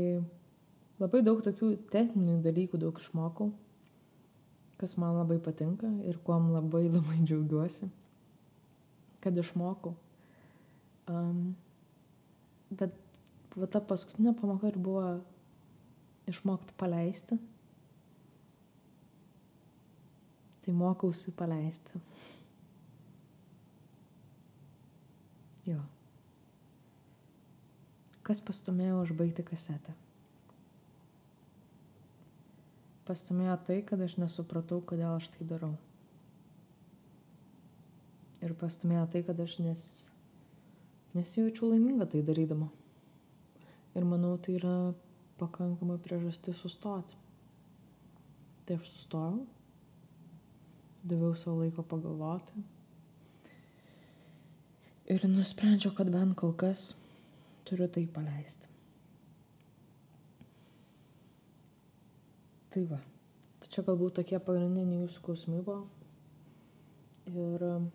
labai 0.98 1.22
daug 1.22 1.40
tokių 1.44 1.72
techninių 1.92 2.40
dalykų 2.44 2.80
daug 2.82 2.98
išmokau, 2.98 3.52
kas 4.78 4.96
man 5.00 5.18
labai 5.18 5.38
patinka 5.42 5.90
ir 6.10 6.18
kuom 6.26 6.52
labai 6.54 6.86
labai 6.96 7.20
džiaugiuosi, 7.22 7.90
kad 9.24 9.38
išmokau. 9.38 9.94
Um, 11.08 11.54
bet 12.70 12.94
va 13.56 13.66
ta 13.70 13.80
paskutinė 13.80 14.34
pamoka 14.38 14.68
ir 14.68 14.76
buvo 14.78 15.04
išmokti 16.28 16.74
paleisti. 16.78 17.38
Tai 20.64 20.74
mokausi 20.76 21.32
paleisti. 21.32 22.02
Jo. 25.68 25.80
Kas 28.24 28.42
pastumėjo 28.44 29.00
užbaigti 29.06 29.44
kasetę? 29.48 29.94
Pastumėjo 33.08 33.56
tai, 33.66 33.80
kad 33.88 34.00
aš 34.04 34.18
nesupratau, 34.20 34.82
kodėl 34.84 35.16
aš 35.16 35.30
tai 35.34 35.46
darau. 35.48 35.72
Ir 38.44 38.54
pastumėjo 38.60 39.06
tai, 39.12 39.24
kad 39.26 39.40
aš 39.42 39.56
nes, 39.64 39.82
nesijaučiu 41.16 41.72
laiminga 41.72 42.06
tai 42.12 42.22
darydama. 42.26 42.68
Ir 43.98 44.06
manau, 44.06 44.36
tai 44.38 44.58
yra 44.60 44.76
pakankama 45.40 45.98
priežastis 46.04 46.60
sustoti. 46.62 47.16
Tai 48.68 48.76
aš 48.76 48.90
sustojau, 48.92 49.42
daviau 51.02 51.34
savo 51.40 51.62
laiko 51.64 51.82
pagalvoti. 51.82 52.64
Ir 55.08 55.24
nusprendžiau, 55.24 55.94
kad 55.96 56.10
bent 56.12 56.36
kol 56.36 56.52
kas 56.52 56.92
turiu 57.64 57.88
tai 57.88 58.04
paleisti. 58.12 58.68
Tai 62.72 62.84
va. 62.90 62.98
Tai 63.58 63.70
čia 63.72 63.82
galbūt 63.86 64.18
tokie 64.20 64.38
pagrindiniai 64.44 65.04
jūsų 65.06 65.22
klausimai 65.24 65.62
buvo. 65.64 65.86
Ir 67.28 67.64
um, 67.64 67.88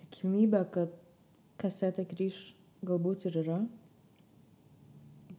tikimybė, 0.00 0.62
kad 0.74 0.94
kasetė 1.60 2.06
grįž 2.08 2.40
galbūt 2.88 3.28
ir 3.28 3.38
yra, 3.42 3.58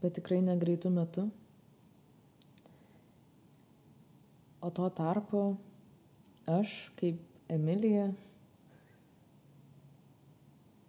bet 0.02 0.16
tikrai 0.20 0.40
negreitų 0.46 0.94
metu. 0.94 1.28
O 4.60 4.72
tuo 4.76 4.90
tarpu 4.92 5.44
aš, 6.50 6.92
kaip 7.00 7.22
Emilija, 7.50 8.10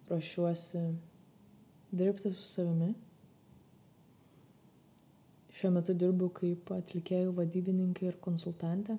ruošiuosi 0.09 0.81
dirbti 1.91 2.33
su 2.35 2.43
savimi. 2.43 2.93
Šiuo 5.61 5.69
metu 5.75 5.93
dirbu 5.93 6.31
kaip 6.33 6.71
atlikėjų 6.73 7.35
vadybininkė 7.37 8.07
ir 8.09 8.15
konsultantė. 8.25 8.95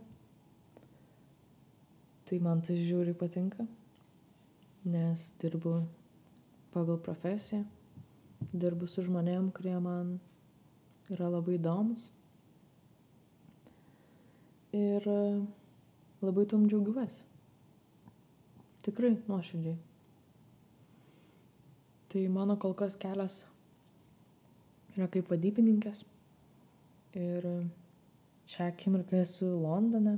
Tai 2.28 2.36
man 2.44 2.60
tas 2.62 2.78
žiūri 2.78 3.16
patinka, 3.18 3.64
nes 4.86 5.24
dirbu 5.42 5.72
pagal 6.70 7.00
profesiją, 7.02 7.64
dirbu 8.54 8.86
su 8.86 9.02
žmonėm, 9.08 9.48
kurie 9.56 9.74
man 9.82 10.12
yra 11.10 11.32
labai 11.34 11.56
įdomus. 11.58 12.06
Ir 14.78 15.10
labai 16.22 16.46
tom 16.54 16.70
džiaugiuosi. 16.70 17.26
Tikrai 18.86 19.16
nuoširdžiai. 19.26 19.76
Tai 22.14 22.24
mano 22.38 22.54
kol 22.54 22.78
kas 22.78 22.94
kelias 22.94 23.42
yra 24.94 25.10
kaip 25.10 25.34
vadybininkės. 25.34 26.06
Ir 27.12 27.44
šią 28.48 28.70
akimirką 28.70 29.18
esu 29.20 29.50
Londone, 29.60 30.14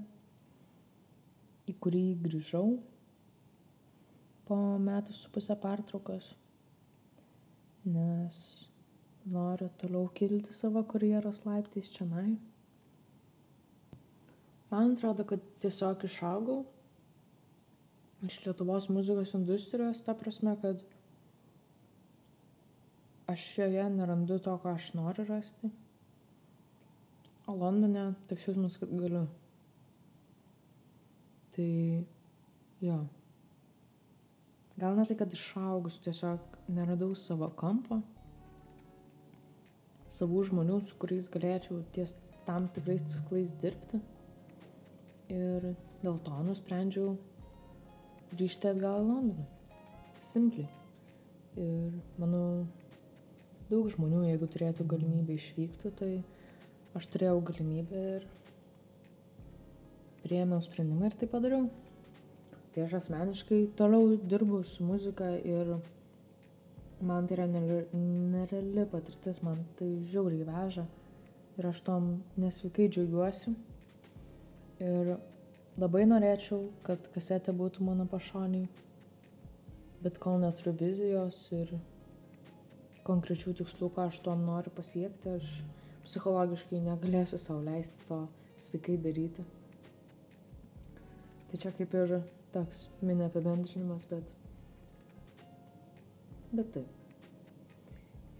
į 1.66 1.74
kurį 1.82 2.04
grįžau 2.22 2.76
po 4.46 4.58
metų 4.78 5.16
su 5.16 5.30
pusę 5.34 5.56
pertraukos, 5.58 6.28
nes 7.88 8.38
noriu 9.26 9.70
toliau 9.80 10.06
kilti 10.14 10.54
savo 10.54 10.84
karjeros 10.86 11.42
laiptais 11.48 11.90
čianai. 11.90 12.36
Man 14.70 14.94
atrodo, 14.94 15.24
kad 15.26 15.42
tiesiog 15.64 16.04
išaugau 16.06 16.62
iš 18.24 18.38
Lietuvos 18.46 18.88
muzikos 18.88 19.34
industrijos, 19.36 20.02
ta 20.04 20.14
prasme, 20.14 20.54
kad 20.62 20.80
aš 23.26 23.48
joje 23.58 23.88
nerandu 23.90 24.38
to, 24.38 24.54
ką 24.62 24.76
aš 24.78 24.92
noriu 24.94 25.26
rasti. 25.28 25.70
O 27.46 27.52
Londone 27.52 28.14
toks 28.28 28.46
jausmas, 28.48 28.78
kad 28.80 28.92
galiu. 28.96 29.26
Tai 31.54 31.70
jo. 32.80 32.98
Gal 34.80 34.96
ne 34.96 35.04
tai, 35.06 35.16
kad 35.20 35.34
išaugus, 35.36 36.00
tiesiog 36.02 36.56
neradau 36.74 37.12
savo 37.14 37.50
kampo, 37.60 38.00
savų 40.14 40.46
žmonių, 40.48 40.80
su 40.88 40.96
kuriais 40.98 41.28
galėčiau 41.30 41.82
ties 41.94 42.16
tam 42.46 42.66
tikrais 42.74 43.04
ciklais 43.12 43.52
dirbti. 43.60 44.00
Ir 45.32 45.74
dėl 46.02 46.18
to 46.24 46.40
nusprendžiau 46.48 47.14
grįžti 48.34 48.72
atgal 48.72 49.04
į 49.04 49.06
Londoną. 49.08 49.46
Simpliai. 50.24 50.68
Ir 51.60 51.94
manau, 52.18 52.64
daug 53.70 53.88
žmonių, 53.92 54.24
jeigu 54.30 54.48
turėtų 54.50 54.86
galimybę 54.90 55.36
išvyktų, 55.38 55.92
tai 56.00 56.10
aš 56.94 57.08
turėjau 57.10 57.40
galimybę 57.50 58.02
ir 58.16 58.26
priėmiau 60.24 60.62
sprendimą 60.64 61.10
ir 61.10 61.16
tai 61.20 61.28
padariau. 61.30 61.68
Tai 62.74 62.86
aš 62.86 62.96
asmeniškai 63.00 63.60
toliau 63.78 64.16
dirbu 64.18 64.62
su 64.66 64.84
muzika 64.86 65.28
ir 65.36 65.76
man 67.04 67.26
tai 67.26 67.36
yra 67.36 67.46
nereali 67.46 68.86
patirtis, 68.90 69.42
man 69.46 69.60
tai 69.78 69.90
žiauriai 70.10 70.46
veža 70.48 70.86
ir 71.58 71.68
aš 71.70 71.82
tom 71.86 72.08
nesveikai 72.40 72.88
džiaugiuosi. 72.88 73.54
Ir 74.82 75.14
labai 75.78 76.02
norėčiau, 76.08 76.64
kad 76.86 77.06
kasetė 77.14 77.54
būtų 77.54 77.84
mano 77.86 78.08
pašoniai, 78.10 78.66
bet 80.02 80.18
kol 80.22 80.40
neturiu 80.42 80.74
vizijos 80.80 81.44
ir 81.54 81.76
konkrečių 83.06 83.54
tikslų, 83.60 83.92
ką 83.94 84.08
aš 84.10 84.20
tom 84.24 84.42
noriu 84.48 84.72
pasiekti, 84.74 85.36
aš 85.38 85.54
psichologiškai 86.04 86.80
negalėsiu 86.84 87.40
savo 87.40 87.62
leisti 87.64 88.00
to 88.08 88.20
sveikai 88.60 88.96
daryti. 89.00 89.44
Tai 91.50 91.60
čia 91.62 91.72
kaip 91.74 91.94
ir 91.94 92.16
toks 92.54 92.88
mini 93.02 93.26
apibendrinimas, 93.26 94.06
bet... 94.10 94.24
Bet 96.54 96.70
taip. 96.74 96.90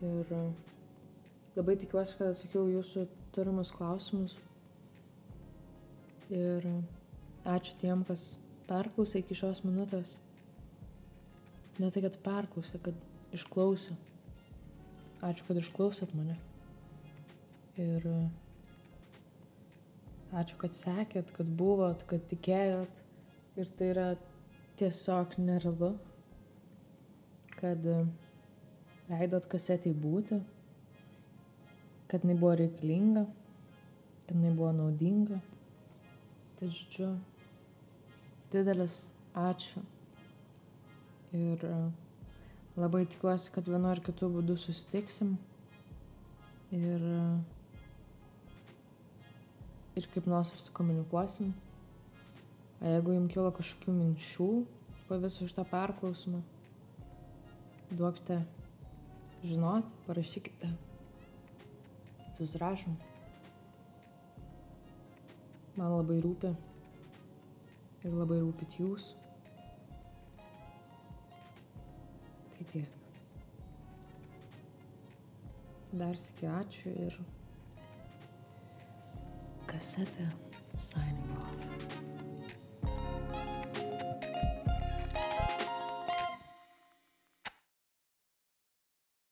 Ir 0.04 0.32
labai 1.56 1.76
tikiuosi, 1.80 2.16
kad 2.18 2.30
atsakiau 2.30 2.68
jūsų 2.70 3.06
turimus 3.34 3.72
klausimus. 3.74 4.36
Ir 6.30 6.66
ačiū 7.44 7.76
tiem, 7.80 8.04
kas 8.06 8.32
perklausė 8.68 9.22
iki 9.22 9.36
šios 9.38 9.64
minutės. 9.66 10.16
Ne 11.82 11.90
tai, 11.90 12.04
kad 12.06 12.18
perklausė, 12.22 12.78
kad 12.82 13.34
išklausė. 13.34 13.96
Ačiū, 15.24 15.46
kad 15.48 15.58
išklausėt 15.58 16.14
mane. 16.14 16.38
Ir 17.80 18.06
ačiū, 20.34 20.58
kad 20.60 20.76
sekėt, 20.76 21.30
kad 21.34 21.48
buvot, 21.58 22.04
kad 22.10 22.26
tikėjot. 22.30 23.00
Ir 23.58 23.70
tai 23.78 23.88
yra 23.92 24.06
tiesiog 24.78 25.36
nerealu, 25.38 25.92
kad 27.54 27.86
leidot 29.10 29.46
kasetį 29.50 29.94
būti, 30.02 30.40
kad 32.10 32.26
jinai 32.26 32.38
buvo 32.40 32.54
reikalinga, 32.58 33.26
kad 34.26 34.34
jinai 34.34 34.54
buvo 34.54 34.72
naudinga. 34.74 35.40
Tai 36.58 36.70
žodžiu, 36.70 37.10
didelis 38.54 39.04
ačiū. 39.38 39.82
Ir 41.34 41.62
uh, 41.66 41.92
Labai 42.74 43.04
tikiuosi, 43.06 43.52
kad 43.54 43.68
vienu 43.70 43.86
ar 43.86 44.00
kitu 44.02 44.26
būdu 44.34 44.56
susitiksim 44.58 45.36
ir, 46.74 47.02
ir 49.96 50.08
kaip 50.14 50.26
nors 50.26 50.50
susikomunikuosim. 50.54 51.52
O 52.80 52.90
jeigu 52.90 53.14
jums 53.14 53.32
kilo 53.32 53.52
kažkokių 53.54 53.94
minčių 54.00 54.48
po 55.08 55.18
viso 55.22 55.46
šito 55.46 55.64
perklausimo, 55.70 56.42
duokite 57.92 58.40
žinot, 59.44 59.84
parašykite. 60.06 60.70
Susirašom. 62.38 62.96
Man 65.76 65.92
labai 65.92 66.16
rūpi 66.22 66.50
ir 68.04 68.14
labai 68.14 68.40
rūpit 68.42 68.76
jūs. 68.80 69.12
Tai 72.54 72.66
tiek. 72.72 73.00
Dar 75.94 76.18
sėkiu 76.18 76.50
ačiū 76.50 76.92
ir 77.06 77.18
kasetė 79.74 80.26
signing 80.78 81.34
off. 81.40 82.23